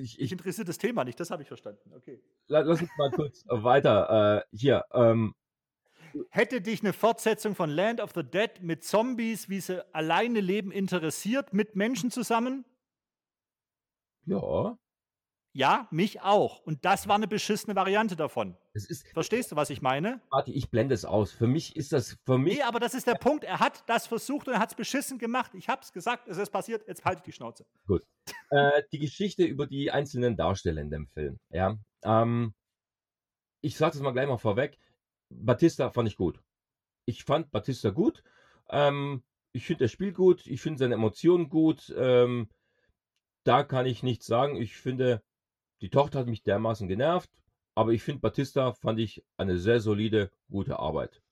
[0.00, 1.92] ich, Ich interessiert das Thema nicht, das habe ich verstanden.
[1.96, 2.20] Okay.
[2.46, 4.38] la- lass uns mal kurz weiter.
[4.52, 5.34] Äh, hier, ähm,
[6.30, 10.70] Hätte dich eine Fortsetzung von Land of the Dead mit Zombies, wie sie alleine leben,
[10.72, 12.64] interessiert, mit Menschen zusammen?
[14.26, 14.78] ja,
[15.58, 16.60] Ja, mich auch.
[16.60, 18.56] Und das war eine beschissene Variante davon.
[18.74, 19.08] es ist.
[19.08, 20.22] Verstehst du, was ich meine?
[20.30, 21.32] Marti, ich blende es aus.
[21.32, 22.16] Für mich ist das.
[22.24, 22.58] Für mich.
[22.58, 23.42] Nee, aber das ist der Punkt.
[23.42, 25.50] Er hat das versucht und er hat es beschissen gemacht.
[25.54, 27.66] Ich hab's gesagt, es ist passiert, jetzt halte ich die Schnauze.
[28.50, 31.40] äh, die Geschichte über die einzelnen Darsteller in dem Film.
[31.50, 32.54] Ja, ähm,
[33.60, 34.78] ich sage das mal gleich mal vorweg.
[35.28, 36.40] Batista fand ich gut.
[37.04, 38.22] Ich fand Batista gut.
[38.70, 40.46] Ähm, ich finde das Spiel gut.
[40.46, 41.92] Ich finde seine Emotionen gut.
[41.98, 42.48] Ähm,
[43.42, 44.54] da kann ich nichts sagen.
[44.54, 45.20] Ich finde,
[45.80, 47.30] die Tochter hat mich dermaßen genervt.
[47.74, 51.22] Aber ich finde, Batista fand ich eine sehr solide, gute Arbeit.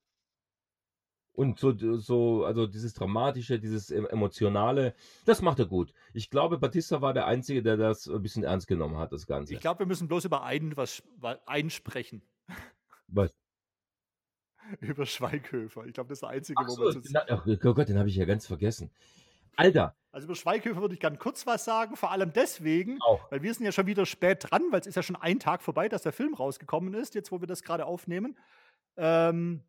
[1.32, 4.94] Und so, so, also dieses Dramatische, dieses em- Emotionale,
[5.26, 5.92] das macht er gut.
[6.14, 9.53] Ich glaube, Batista war der Einzige, der das ein bisschen ernst genommen hat, das Ganze.
[9.53, 11.03] Ich glaube, wir müssen bloß über einen was
[11.47, 12.22] einsprechen.
[13.09, 13.34] Was?
[14.80, 15.84] über Schweighöfer.
[15.86, 17.99] Ich glaube, das ist der einzige, Ach wo so, wir uns den, oh Gott, den
[17.99, 18.90] habe ich ja ganz vergessen.
[19.57, 23.30] Alter, Also über Schweighöfer würde ich gerne kurz was sagen, vor allem deswegen, auch.
[23.30, 25.62] weil wir sind ja schon wieder spät dran, weil es ist ja schon ein Tag
[25.62, 28.38] vorbei, dass der Film rausgekommen ist, jetzt wo wir das gerade aufnehmen.
[28.96, 29.62] Ähm,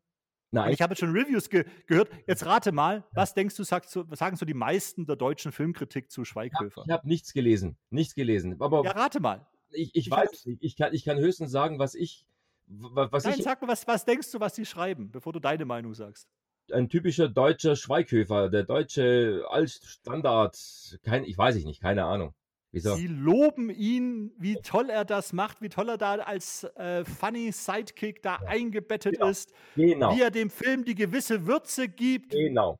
[0.50, 2.08] Nein, ich habe jetzt schon Reviews ge gehört.
[2.26, 6.24] Jetzt rate mal, was denkst du, sagst sagen so die meisten der deutschen Filmkritik zu
[6.24, 6.82] Schweighöfer?
[6.86, 7.76] ich habe nichts gelesen.
[7.90, 8.56] Nichts gelesen.
[8.60, 9.46] Aber Ja, rate mal.
[9.70, 10.62] ich, ich ich weiß hab's- es nicht.
[10.62, 12.24] Ich kann, ich kann höchstens sagen, was ich,
[12.66, 15.40] wa- was Nein, ich, sag mal, was, was denkst du, was die schreiben, bevor du
[15.40, 16.30] deine Meinung sagst?
[16.72, 20.56] Ein typischer deutscher Schweighöfer, der deutsche Altstandard,
[21.02, 22.34] kein, ich weiß ich nicht, keine Ahnung.
[22.70, 22.94] Wieso?
[22.96, 27.50] Sie loben ihn, wie toll er das macht, wie toll er da als äh, funny
[27.50, 29.28] Sidekick da eingebettet Genau.
[29.28, 30.14] ist, Genau.
[30.14, 32.32] wie er dem Film die gewisse Würze gibt.
[32.32, 32.78] Genau.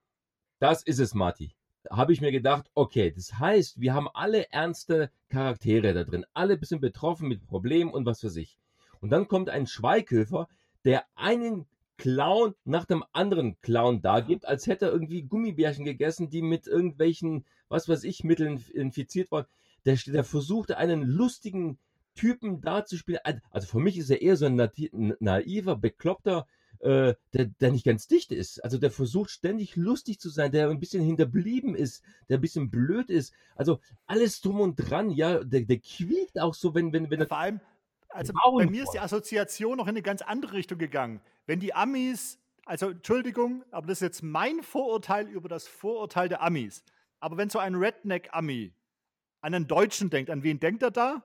[0.58, 1.54] Das ist es, Marty.
[1.90, 6.54] Habe ich mir gedacht, okay, das heißt, wir haben alle ernste Charaktere da drin, alle
[6.54, 8.58] ein bisschen betroffen mit Problemen und was für sich.
[9.00, 10.48] Und dann kommt ein Schweighöfer,
[10.84, 11.66] der einen
[11.98, 16.66] Clown nach dem anderen Clown da gibt, als hätte er irgendwie Gummibärchen gegessen, die mit
[16.66, 19.44] irgendwelchen, was weiß ich, Mitteln infiziert waren.
[19.84, 21.78] Der, der versuchte einen lustigen
[22.14, 23.20] Typen darzuspielen.
[23.50, 24.56] Also für mich ist er eher so ein
[25.20, 26.46] naiver, bekloppter
[26.80, 28.62] äh, der, der nicht ganz dicht ist.
[28.62, 32.70] Also der versucht ständig lustig zu sein, der ein bisschen hinterblieben ist, der ein bisschen
[32.70, 33.34] blöd ist.
[33.56, 37.26] Also alles drum und dran, ja, der, der quiekt auch so, wenn, wenn, wenn er.
[37.26, 37.60] Vor allem,
[38.10, 41.20] also bei mir ist die Assoziation noch in eine ganz andere Richtung gegangen.
[41.48, 46.42] Wenn die Amis, also Entschuldigung, aber das ist jetzt mein Vorurteil über das Vorurteil der
[46.42, 46.84] Amis.
[47.20, 48.74] Aber wenn so ein Redneck-Ami
[49.40, 51.24] an einen Deutschen denkt, an wen denkt er da?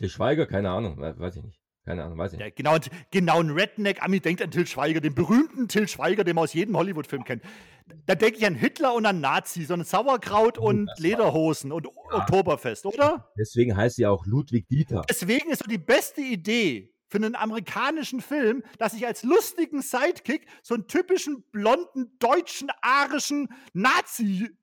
[0.00, 1.60] Der Schweiger, keine Ahnung, we- weiß ich nicht.
[1.84, 2.46] Keine Ahnung, weiß ich nicht.
[2.46, 2.76] Ja, genau,
[3.10, 6.76] genau ein Redneck-Ami denkt an Till Schweiger, den berühmten Till Schweiger, den man aus jedem
[6.76, 7.42] Hollywood-Film kennt.
[8.06, 11.88] Da denke ich an Hitler und an Nazi, so ein Sauerkraut und das Lederhosen und
[11.88, 13.32] Oktoberfest, oder?
[13.36, 15.02] Deswegen heißt sie auch Ludwig Dieter.
[15.10, 20.46] Deswegen ist so die beste Idee für einen amerikanischen Film, dass ich als lustigen Sidekick
[20.62, 24.54] so einen typischen blonden, deutschen, arischen Nazi-Jünger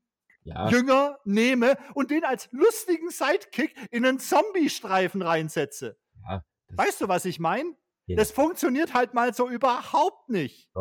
[0.43, 5.95] Ja, nehme und den als lustigen Sidekick in einen Zombie-Streifen reinsetze.
[6.27, 6.43] ja.
[6.69, 7.75] Weißt du, was ich meine?
[8.07, 8.15] Ja.
[8.17, 10.71] Das funktioniert halt mal so überhaupt nicht.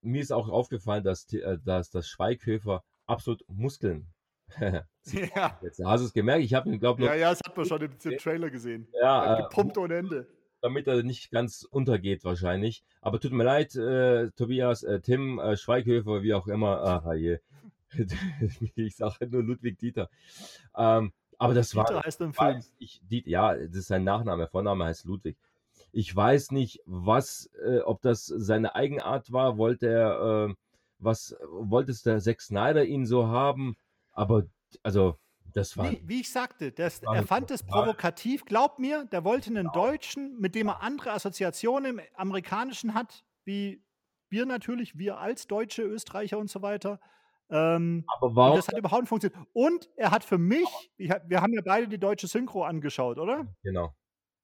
[0.00, 4.06] mir ist auch aufgefallen, dass, äh, dass das Schweighöfer absolut Muskeln.
[5.34, 7.64] Ja, Jetzt hast du es gemerkt, ich habe ihn, glaube ja, ja das hat man
[7.64, 8.86] schon im, im Trailer gesehen.
[8.92, 10.26] ja, Ja, äh, gepumpt ohne Ende.
[10.60, 12.84] Damit er nicht ganz untergeht wahrscheinlich.
[13.00, 16.82] Aber tut mir leid, äh, Tobias, äh, Tim, äh, Schweighöfer, wie auch immer.
[16.82, 17.38] Aha, je.
[18.76, 20.08] ich sage nur Ludwig Dieter.
[20.76, 22.62] Ähm, aber das war, Dieter heißt im Film.
[22.78, 25.36] ich, Diet, ja, das ist sein Nachname, Vorname heißt Ludwig.
[25.92, 30.54] Ich weiß nicht, was, äh, ob das seine Eigenart war, wollte er, äh,
[30.98, 33.76] was, wollte es der Zack Snyder ihn so haben,
[34.12, 34.44] aber,
[34.82, 35.16] also,
[35.52, 38.44] das war, Wie, wie ich sagte, das, er fand es provokativ.
[38.44, 43.82] Glaub mir, der wollte einen Deutschen, mit dem er andere Assoziationen im Amerikanischen hat, wie
[44.28, 47.00] wir natürlich, wir als Deutsche, Österreicher und so weiter.
[47.50, 49.40] Ähm, aber warum, das hat überhaupt nicht funktioniert.
[49.52, 53.46] Und er hat für mich, ich, wir haben ja beide die deutsche Synchro angeschaut, oder?
[53.64, 53.92] genau,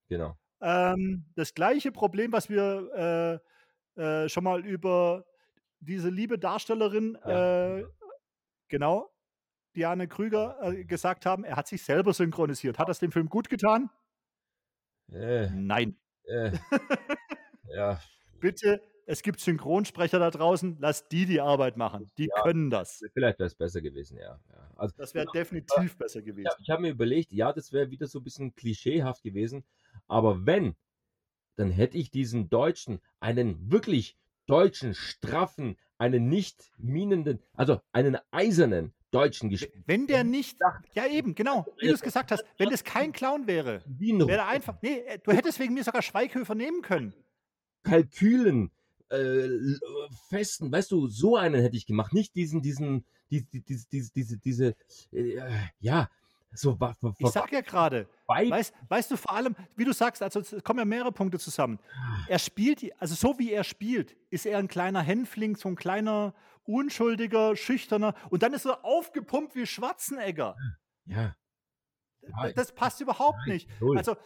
[0.09, 3.41] genau, Ähm, das gleiche Problem, was wir
[3.97, 5.25] äh, äh, schon mal über
[5.79, 7.79] diese liebe Darstellerin, Ja.
[7.79, 7.87] äh,
[8.69, 9.09] genau,
[9.77, 12.79] Diane Krüger, äh, gesagt haben, er hat sich selber synchronisiert.
[12.79, 13.91] Hat das dem Film gut getan?
[15.13, 15.97] äh, Nein.
[16.25, 16.51] äh,
[17.75, 18.01] ja,
[18.41, 22.11] Bitte, es gibt Synchronsprecher da draußen, lass die die Arbeit machen.
[22.19, 22.43] Die Ja.
[22.43, 23.03] können das.
[23.13, 24.41] Vielleicht wäre es besser gewesen, ja.
[24.51, 24.71] ja.
[24.77, 26.47] Also, Das wäre definitiv besser gewesen.
[26.47, 29.65] ja, ich habe mir überlegt, ja, das wäre wieder so ein bisschen klischeehaft gewesen.
[30.09, 30.75] Aber wenn,
[31.57, 34.17] dann hätte ich diesen Deutschen, einen wirklich
[34.47, 39.85] deutschen, straffen, einen nicht minenden, also einen eisernen Deutschen gespielt.
[39.87, 40.59] Wenn der nicht,
[40.95, 41.07] Ja.
[41.07, 44.77] eben, genau, wie du es gesagt hast, wenn das kein Clown wäre, wäre er einfach,
[44.83, 47.15] nee, äh, du hättest wegen mir sogar Schweighöfer nehmen können.
[47.83, 48.71] Kalkülen,
[49.09, 49.49] äh,
[50.29, 52.13] festen, weißt du, so einen hätte ich gemacht.
[52.13, 54.75] Nicht diesen, diesen, die, die, diese, diese, diese, diese,
[55.13, 55.41] äh,
[55.81, 56.09] ja,
[56.53, 56.79] so
[57.19, 60.79] Ich sag ja gerade, weißt, weißt du vor allem, wie du sagst, also es kommen
[60.79, 61.79] ja mehrere Punkte zusammen.
[62.29, 66.35] Er spielt, also so wie er spielt, ist er ein kleiner Hänfling, so ein kleiner,
[66.67, 70.57] unschuldiger, schüchterner und dann ist er aufgepumpt wie Schwarzenegger.
[71.07, 71.37] ja.
[72.23, 73.71] Ja, Das passt überhaupt nein, nicht.
[73.81, 73.97] null.
[73.97, 74.17] Also,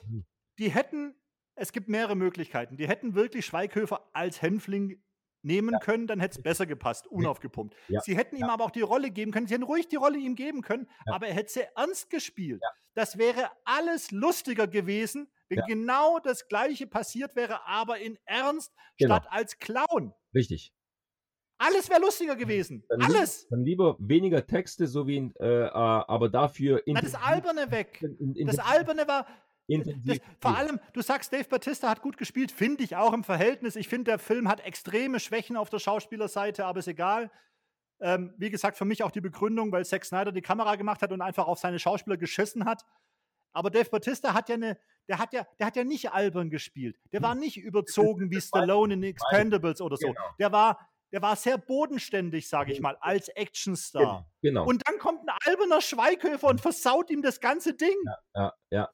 [0.59, 1.15] die hätten,
[1.55, 2.79] es gibt mehrere Möglichkeiten.
[2.79, 5.03] Die hätten wirklich Schweighöfer als Hänfling
[5.43, 7.75] nehmen können, dann hätte es besser gepasst, unaufgepumpt.
[7.89, 9.47] Ja, Sie hätten ihm aber auch die Rolle geben können.
[9.47, 11.15] Sie hätten ruhig die Rolle ihm geben können, Ja.
[11.15, 12.63] aber er hätte sie ernst gespielt.
[12.95, 15.67] Das wäre alles lustiger gewesen, wenn Ja.
[15.67, 19.17] genau das Gleiche passiert wäre, aber in Ernst Genau.
[19.17, 20.15] statt als Clown.
[20.35, 20.73] Richtig.
[21.63, 22.83] Alles wäre lustiger gewesen.
[22.89, 23.43] Dann Alles.
[23.43, 28.01] Lieber, dann lieber weniger Texte, so wie, in, äh, aber dafür Na, das Alberne weg.
[28.01, 29.27] in, in, Das Alberne war.
[30.05, 33.77] Das, vor allem, du sagst, Dave Batista hat gut gespielt, finde ich auch im Verhältnis.
[33.77, 37.31] Ich finde, der Film hat extreme Schwächen auf der Schauspielerseite, aber ist egal.
[38.01, 41.13] Ähm, wie gesagt, für mich auch die Begründung, weil Zack Snyder die Kamera gemacht hat
[41.13, 42.85] und einfach auf seine Schauspieler geschissen hat.
[43.53, 46.99] Aber Dave Batista hat ja eine, der hat ja, der hat ja nicht albern gespielt.
[47.13, 50.09] Der war nicht überzogen wie Stallone in Expendables oder so.
[50.09, 50.21] Genau.
[50.39, 54.27] Der war, der war sehr bodenständig, sage ich mal, als Actionstar.
[54.43, 54.65] Genau.
[54.67, 57.97] Und dann kommt ein alberner Schweighöfer und versaut ihm das ganze Ding.
[58.35, 58.89] ja, ja.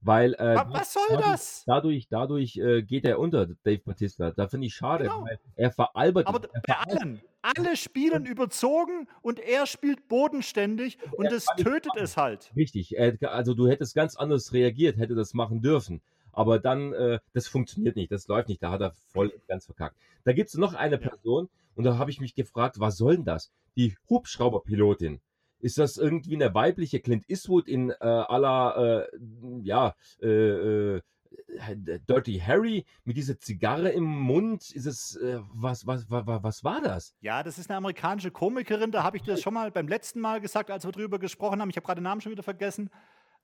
[0.00, 1.62] Weil äh, Wa- Was soll dadurch, das?
[1.66, 4.30] dadurch, dadurch äh, geht er unter, Dave Batista.
[4.30, 5.24] Da finde ich schade, Genau.
[5.24, 6.26] weil er veralbert.
[6.26, 6.40] Aber.
[6.42, 7.22] Er bei veralbert- allen.
[7.42, 12.50] Alle spielen überzogen und er spielt bodenständig und er das tötet es halt.
[12.56, 12.96] Richtig.
[12.98, 16.02] Also du hättest ganz anders reagiert, hätte das machen dürfen.
[16.36, 19.96] Aber dann, äh, das funktioniert nicht, das läuft nicht, da hat er voll ganz verkackt.
[20.24, 20.98] Da gibt es noch eine.
[20.98, 23.52] Person und da habe ich mich gefragt, was soll denn das?
[23.76, 25.20] Die Hubschrauberpilotin.
[25.60, 29.18] Ist das irgendwie eine weibliche Clint Eastwood in äh, aller, äh,
[29.62, 31.02] ja, äh, äh,
[32.08, 34.70] Dirty Harry mit dieser Zigarre im Mund?
[34.70, 37.14] Ist es, äh, was, was, was, was war das?
[37.20, 40.40] Ja, das ist eine amerikanische Komikerin, da habe ich das schon mal beim letzten Mal
[40.40, 41.70] gesagt, als wir drüber gesprochen haben.
[41.70, 42.90] Ich habe gerade den Namen schon wieder vergessen.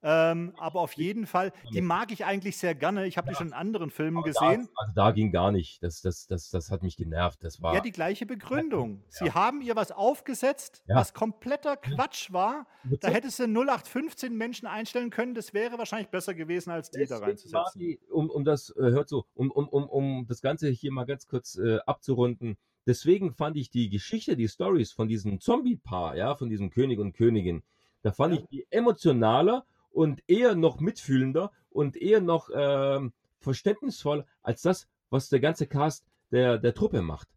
[0.03, 3.07] Ähm, aber auf jeden Fall, die mag ich eigentlich sehr gerne.
[3.07, 4.67] Ich habe die schon in anderen Filmen Aber gesehen.
[4.75, 5.81] Da, also da ging gar nicht.
[5.81, 7.43] Das, das, das, das hat mich genervt.
[7.43, 7.73] Das war.
[7.73, 9.01] Ja, die gleiche Begründung.
[9.07, 10.97] Sie haben ihr was aufgesetzt, Ja.
[10.97, 12.67] was kompletter Quatsch war.
[12.99, 15.35] Da hättest du 0815 Menschen einstellen können.
[15.35, 17.53] Das wäre wahrscheinlich besser gewesen, als die da Deswegen, reinzusetzen.
[17.57, 21.05] Marty, um, um das, äh, hört so, um, um, um, um das Ganze hier mal
[21.05, 22.57] ganz kurz äh, abzurunden.
[22.85, 27.13] Deswegen fand ich die Geschichte, die Stories von diesem Zombie-Paar, ja, von diesem König und
[27.13, 27.63] Königin,
[28.01, 28.41] da fand Ja.
[28.41, 35.29] ich die emotionaler und eher noch mitfühlender und eher noch ähm, verständnisvoll als das, was
[35.29, 37.29] der ganze Cast der, der Truppe macht.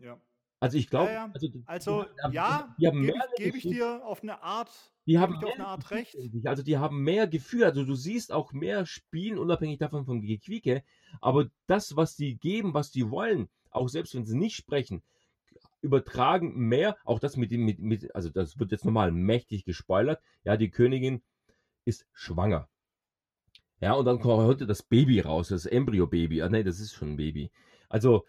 [0.00, 0.18] Ja.
[0.60, 1.32] Also ich glaube, Ja, ja.
[1.34, 4.70] also, Also, die ja, die haben gebe ich, geb ich dir auf eine Art,
[5.06, 6.16] Die haben auf eine Art recht.
[6.44, 7.64] Also die haben mehr Gefühl.
[7.64, 10.84] Also du siehst auch mehr Spielen, unabhängig davon vom Gequieke.
[11.20, 15.02] Aber das, was die geben, was die wollen, auch selbst wenn sie nicht sprechen,
[15.80, 16.96] übertragen mehr.
[17.04, 20.22] Auch das mit dem, mit, mit, also das wird jetzt nochmal mächtig gespoilert.
[20.44, 21.22] Ja, die Königin
[21.84, 22.68] ist schwanger.
[23.80, 26.42] Ja, und dann kommt heute das Baby raus, das Embryo-Baby.
[26.42, 27.50] Ah, nee, das ist schon ein Baby.
[27.88, 28.26] Also,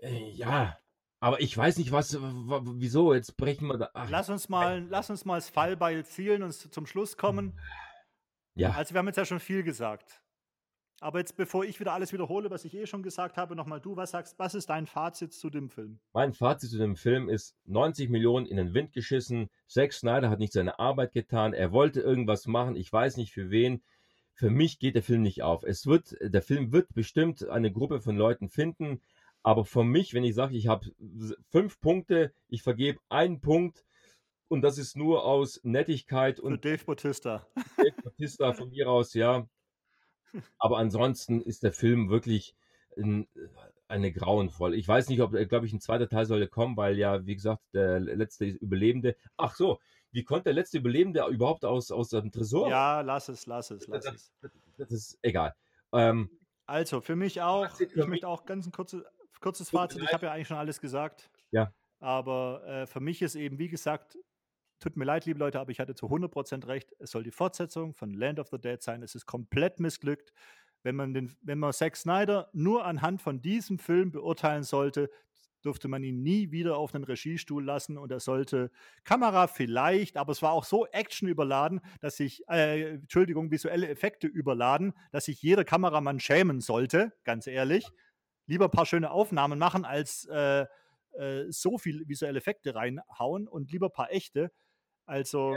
[0.00, 0.78] äh, ja.
[1.20, 3.90] Aber ich weiß nicht, was, wieso, jetzt brechen wir da.
[3.92, 7.60] Ach, Lass uns mal, lass uns mal das Fallbeil zielen und zum Schluss kommen.
[8.54, 8.70] ja.
[8.70, 10.21] Also, wir haben jetzt ja schon viel gesagt.
[11.02, 13.96] Aber jetzt, bevor ich wieder alles wiederhole, was ich eh schon gesagt habe, nochmal du,
[13.96, 15.98] was sagst, was ist dein Fazit zu dem Film?
[16.12, 19.50] Mein Fazit zu dem Film ist 90 Millionen in den Wind geschissen.
[19.66, 21.54] Zack Snyder hat nicht seine Arbeit getan.
[21.54, 22.76] Er wollte irgendwas machen.
[22.76, 23.82] Ich weiß nicht für wen.
[24.34, 25.64] Für mich geht der Film nicht auf.
[25.64, 29.00] Es wird, der Film wird bestimmt eine Gruppe von Leuten finden.
[29.42, 30.86] Aber für mich, wenn ich sage, ich habe
[31.50, 33.84] fünf Punkte, ich vergebe einen Punkt
[34.46, 37.44] und das ist nur aus Nettigkeit Für und Dave Bautista.
[37.76, 39.48] Dave Bautista von mir aus, ja.
[40.58, 42.54] Aber ansonsten ist der Film wirklich
[42.96, 43.26] ein,
[43.88, 44.74] eine grauenvoll.
[44.74, 47.62] Ich weiß nicht, ob, glaube ich, ein zweiter Teil sollte kommen, weil ja, wie gesagt,
[47.74, 49.16] der letzte Überlebende.
[49.36, 49.78] Ach so,
[50.10, 52.68] wie konnte der letzte Überlebende überhaupt aus, aus dem Tresor?
[52.68, 54.32] Ja, lass es, lass es, lass es.
[54.76, 55.54] Das ist egal.
[55.92, 56.30] Ähm,
[56.66, 59.02] Also, für mich auch, für ich mich- möchte auch ganz ein kurzes,
[59.40, 60.02] kurzes Fazit.
[60.02, 61.30] Ich habe ja eigentlich schon alles gesagt.
[61.50, 61.72] Ja.
[62.00, 64.18] Aber äh, für mich ist eben, wie gesagt,
[64.82, 66.94] tut mir leid, liebe Leute, aber ich hatte zu 100% recht.
[66.98, 69.02] Es soll die Fortsetzung von Land of the Dead sein.
[69.02, 70.32] Es ist komplett missglückt.
[70.82, 75.08] Wenn man, den, wenn man Zack Snyder nur anhand von diesem Film beurteilen sollte,
[75.64, 78.72] dürfte man ihn nie wieder auf einen Regiestuhl lassen und er sollte
[79.04, 84.26] Kamera vielleicht, aber es war auch so Action überladen, dass sich, äh, Entschuldigung, visuelle Effekte
[84.26, 87.86] überladen, dass sich jeder Kameramann schämen sollte, ganz ehrlich.
[88.48, 90.66] Lieber ein paar schöne Aufnahmen machen, als äh,
[91.12, 94.50] äh, so viel visuelle Effekte reinhauen und lieber ein paar echte.
[95.04, 95.56] Also,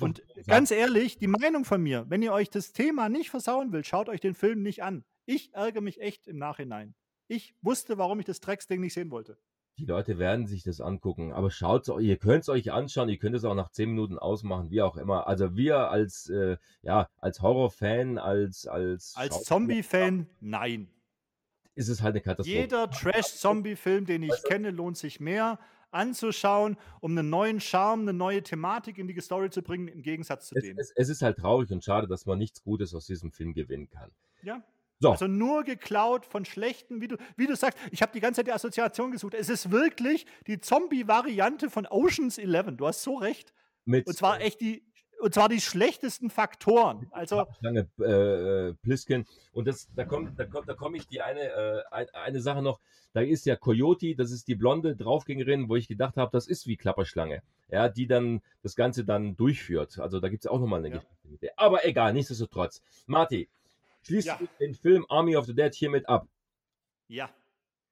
[0.00, 3.84] und ganz ehrlich, die Meinung von mir, wenn ihr euch das Thema nicht versauen will,
[3.84, 5.04] schaut euch den Film nicht an.
[5.26, 6.94] Ich ärgere mich echt im Nachhinein.
[7.28, 9.38] Ich wusste, warum ich das Drecksding nicht sehen wollte.
[9.78, 13.36] Die Leute werden sich das angucken, aber schaut ihr könnt es euch anschauen, ihr könnt
[13.36, 15.26] es auch nach 10 Minuten ausmachen, wie auch immer.
[15.26, 20.90] Also wir als äh, ja, als Horrorfan, als als Als Zombie-Fan, nein.
[21.74, 22.58] ist es halt eine Katastrophe.
[22.58, 25.58] Jeder Trash-Zombie-Film, den ich kenne, lohnt sich mehr
[25.92, 30.48] anzuschauen, um einen neuen Charme, eine neue Thematik in die Story zu bringen, im Gegensatz
[30.48, 30.78] zu es, dem.
[30.78, 33.88] es, es ist halt traurig und schade, dass man nichts Gutes aus diesem Film gewinnen
[33.90, 34.10] kann.
[34.42, 34.62] Ja.
[35.02, 38.38] So, Also nur geklaut von schlechten, wie du, wie du sagst, ich habe die ganze
[38.38, 39.34] Zeit die Assoziation gesucht.
[39.34, 42.76] Es ist wirklich die Zombie-Variante von Oceans 11.
[42.76, 43.52] Du hast so recht.
[43.84, 44.84] mit Und zwar echt die,
[45.22, 47.06] und zwar die schlechtesten Faktoren.
[47.12, 51.22] Also, lange äh, äh, Plisken und das da kommt da kommt da komme ich die
[51.22, 52.80] eine äh, ein, eine Sache noch
[53.12, 56.66] da ist ja Coyote das ist die blonde Draufgängerin wo ich gedacht habe das ist
[56.66, 60.80] wie Klapperschlange ja die dann das Ganze dann durchführt also da gibt es auch nochmal
[60.80, 60.94] eine Ja.
[60.96, 63.48] Geschichte mit der aber egal nichtsdestotrotz Marty
[64.02, 64.40] schließt Ja.
[64.58, 66.26] den Film Army of the Dead hiermit ab
[67.08, 67.30] ja.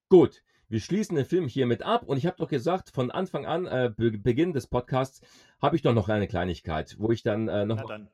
[0.09, 3.67] Gut, wir schließen den Film hiermit ab und ich habe doch gesagt, von Anfang an,
[3.67, 5.21] äh, Be Beginn des Podcasts,
[5.61, 7.85] habe ich doch noch eine Kleinigkeit, wo ich dann äh, noch.
[7.87, 8.09] Dann.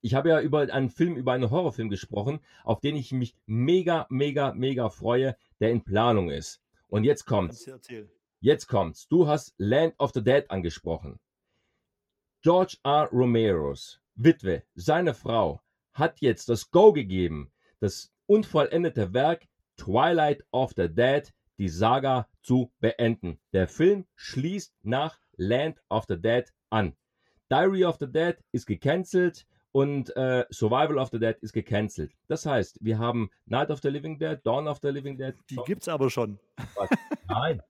[0.00, 4.06] Ich habe ja über einen Film, über einen Horrorfilm gesprochen, auf den ich mich mega,
[4.08, 6.62] mega, mega freue, der in Planung ist.
[6.88, 7.70] Und jetzt kommt's.
[8.40, 9.08] Jetzt kommt's.
[9.08, 11.18] Du hast Land of the Dead angesprochen.
[12.42, 13.08] George R.
[13.12, 15.60] Romeros Witwe, seine Frau,
[15.92, 17.50] hat jetzt das Go gegeben,
[17.80, 19.46] das unvollendete Werk
[19.76, 23.38] Twilight of the Dead, die Saga zu beenden.
[23.52, 26.94] Der Film schließt nach Land of the Dead an.
[27.50, 32.12] Diary of the Dead ist gecancelt und äh, Survival of the Dead ist gecancelt.
[32.28, 35.34] Das heißt, wir haben Night of the Living Dead, Dawn of the Living Dead.
[35.50, 36.38] Die gibt's aber schon.
[37.28, 37.62] Nein.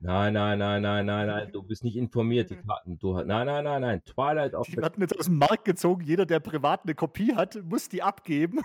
[0.00, 2.98] Nein, nein, nein, nein, nein, nein, du bist nicht informiert, die Karten.
[2.98, 4.04] Du, nein, nein, nein, nein.
[4.04, 6.04] Twilight of Die the, werden jetzt aus dem Markt gezogen.
[6.04, 8.60] Jeder, der privat eine Kopie hat, muss die abgeben.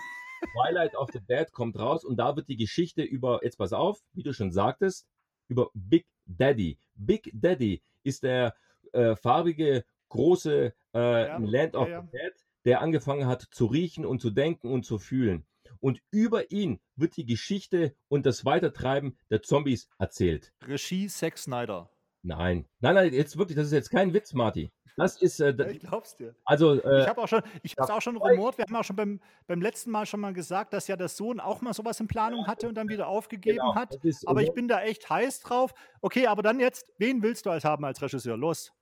[0.52, 4.00] Twilight of the Dead kommt raus und da wird die Geschichte über, jetzt pass auf,
[4.12, 5.06] wie du schon sagtest,
[5.48, 6.78] über Big Daddy.
[6.94, 8.54] Big Daddy ist der
[8.92, 12.02] äh, farbige, große äh, Ja, Land of ja.
[12.02, 12.32] the Dead,
[12.64, 15.46] der angefangen hat zu riechen und zu denken und zu fühlen.
[15.80, 20.52] Und über ihn wird die Geschichte und das Weitertreiben der Zombies erzählt.
[20.62, 21.90] Regie Zack Snyder.
[22.22, 24.70] Nein, nein, nein, jetzt wirklich, das ist jetzt kein Witz, Marty.
[24.96, 26.34] Das ist, äh, Ja, ich glaub's dir.
[26.44, 28.96] also, äh, Ich habe auch schon, ich habe auch schon rumort, wir haben auch schon
[28.96, 32.08] beim, beim letzten Mal schon mal gesagt, dass ja der Sohn auch mal sowas in
[32.08, 33.94] Planung hatte und dann wieder aufgegeben genau, hat.
[34.04, 35.72] ist, Aber ich bin da echt heiß drauf.
[36.02, 38.36] Okay, aber dann jetzt, wen willst du als haben als Regisseur?
[38.36, 38.72] Los.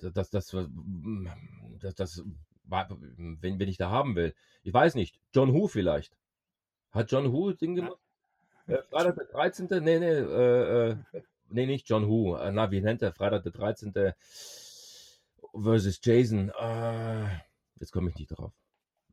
[0.00, 0.68] das, das, das,
[1.80, 2.24] das, das
[2.66, 4.34] wenn, wenn ich da haben will.
[4.62, 6.16] Ich weiß nicht, John Who vielleicht.
[6.92, 7.98] Hat John Who Ding gemacht?
[8.66, 9.66] Äh, Freitag der 13.
[9.84, 10.96] Nee, nee, äh, äh,
[11.54, 12.36] nee, nicht John Who.
[12.36, 13.12] Äh, Na, wie nennt er?
[13.12, 13.92] Freitag der 13.
[15.54, 16.50] versus Jason.
[16.50, 17.26] Äh,
[17.80, 18.52] jetzt komme ich nicht drauf.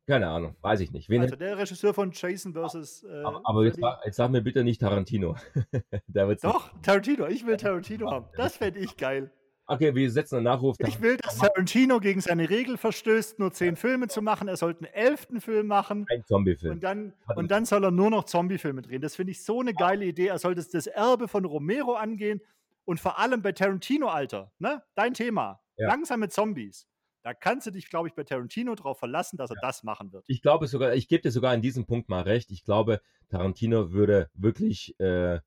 [0.06, 1.08] Keine Ahnung, weiß ich nicht.
[1.08, 3.04] Wen Also der Regisseur von Jason vs.
[3.04, 5.36] Äh, aber aber jetzt, jetzt sag mir bitte nicht Tarantino.
[6.08, 6.54] Wird's nicht.
[6.54, 7.26] Doch, Tarantino.
[7.28, 8.26] Ich will Tarantino haben.
[8.36, 9.30] Das fände ich geil.
[9.66, 10.76] Okay, wir setzen einen Nachruf.
[10.80, 14.48] Ich will, dass Tarantino gegen seine Regel verstößt, nur zehn Filme zu machen.
[14.48, 16.04] Er sollte einen elften Film machen.
[16.10, 16.72] Ein Zombie-Film.
[16.72, 19.00] Und dann, und dann soll er nur noch Zombie-Filme drehen.
[19.00, 20.26] Das finde ich so eine geile Idee.
[20.26, 22.40] Er sollte das Erbe von Romero angehen
[22.84, 24.82] und vor allem bei Tarantino, Alter, ne?
[24.94, 25.60] Dein Thema.
[25.76, 25.88] Ja.
[25.88, 26.86] Langsame Zombies.
[27.22, 30.24] Da kannst du dich, glaube ich, bei Tarantino drauf verlassen, dass er das machen wird.
[30.26, 32.50] Ich glaube sogar, ich gebe dir sogar in diesem Punkt mal recht.
[32.50, 35.38] Ich glaube, Tarantino würde wirklich, äh,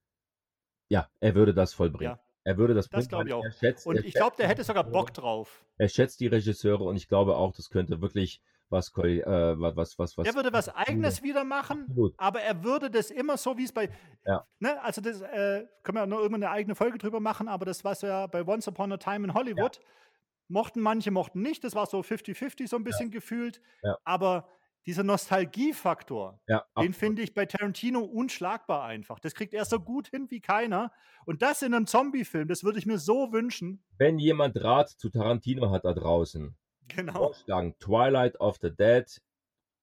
[0.88, 2.14] ja, er würde das vollbringen.
[2.14, 2.25] Ja.
[2.46, 3.44] Er würde das, Das glaube ich auch.
[3.60, 4.84] Schätzt, Und ich glaube, der hätte sogar.
[4.84, 5.66] Bock drauf.
[5.78, 8.40] Er schätzt die Regisseure und ich glaube auch, das könnte wirklich
[8.70, 10.28] was, äh, was, was, was.
[10.28, 12.14] Er würde was Eigenes wieder machen, Absolut.
[12.18, 13.90] aber er würde das immer so, wie es bei.
[14.26, 14.46] Ja.
[14.60, 17.66] Ne, also, das äh, können wir ja noch irgendwann eine eigene Folge drüber machen, aber
[17.66, 19.80] das war so ja bei Once Upon a Time in Hollywood.
[20.48, 21.64] Mochten manche, mochten nicht.
[21.64, 23.60] Das war so 50-50 so ein bisschen gefühlt.
[23.82, 23.98] Ja.
[24.04, 24.48] Aber
[24.86, 29.20] dieser Nostalgiefaktor, Ja, den finde ich bei Tarantino unschlagbar einfach.
[29.20, 30.92] Das kriegt er so gut hin wie keiner.
[31.26, 33.84] Und das in einem Zombie-Film, das würde ich mir so wünschen.
[33.98, 36.56] Wenn jemand Rat zu Tarantino hat da draußen,
[36.88, 37.14] Genau.
[37.30, 39.06] vorschlagen, Twilight of the Dead,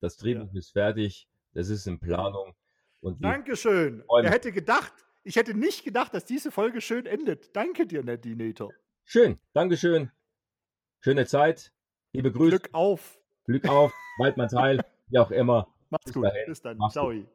[0.00, 2.54] das Drehbuch ist fertig, das ist in Planung.
[3.00, 4.04] Und Dankeschön.
[4.22, 4.92] Er hätte gedacht,
[5.24, 7.54] ich hätte nicht gedacht, dass diese Folge schön endet.
[7.56, 8.72] Danke dir, Nadinator.
[9.04, 10.12] Schön, Dankeschön.
[11.00, 11.72] Schöne Zeit.
[12.12, 13.18] Liebe Grüße, Glück, Glück auf.
[13.68, 14.80] auf, bald mein Teil,
[15.12, 15.68] wie auch immer.
[15.90, 16.24] Macht's Bis gut.
[16.24, 16.44] dahin.
[16.46, 16.76] Bis dann.
[16.78, 17.12] Mach's Ciao.
[17.12, 17.26] gut.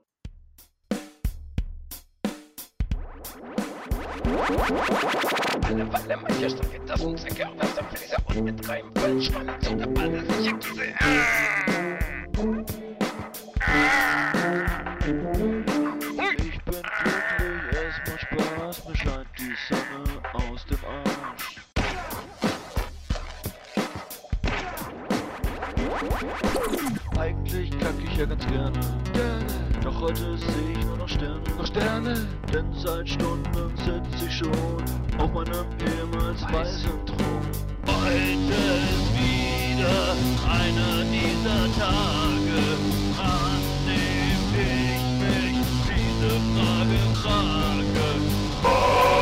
[5.64, 9.76] Alle Walle, Manchester, das und Säcke, das der Fräser und mit rein vollen Schwamm zu
[9.76, 10.94] der Balle, sicher Käse.
[15.00, 15.66] Ich bin
[16.16, 16.60] glücklich,
[17.72, 21.58] es macht Spaß, mir scheint die Sonne aus dem Arsch.
[27.20, 28.80] Eigentlich kack ich ja ganz gerne,
[29.84, 32.28] doch heute sehe ich nur noch Sterne, noch Sterne.
[32.54, 34.84] Denn seit Stunden sitze ich schon
[35.18, 37.42] auf meinem ehemals weißen Thron.
[37.88, 38.60] Heute
[38.94, 40.16] ist wieder
[40.48, 42.60] einer dieser Tage,
[43.18, 45.58] an dem ich mich
[45.90, 48.08] diese Frage frage.
[48.62, 49.17] Warum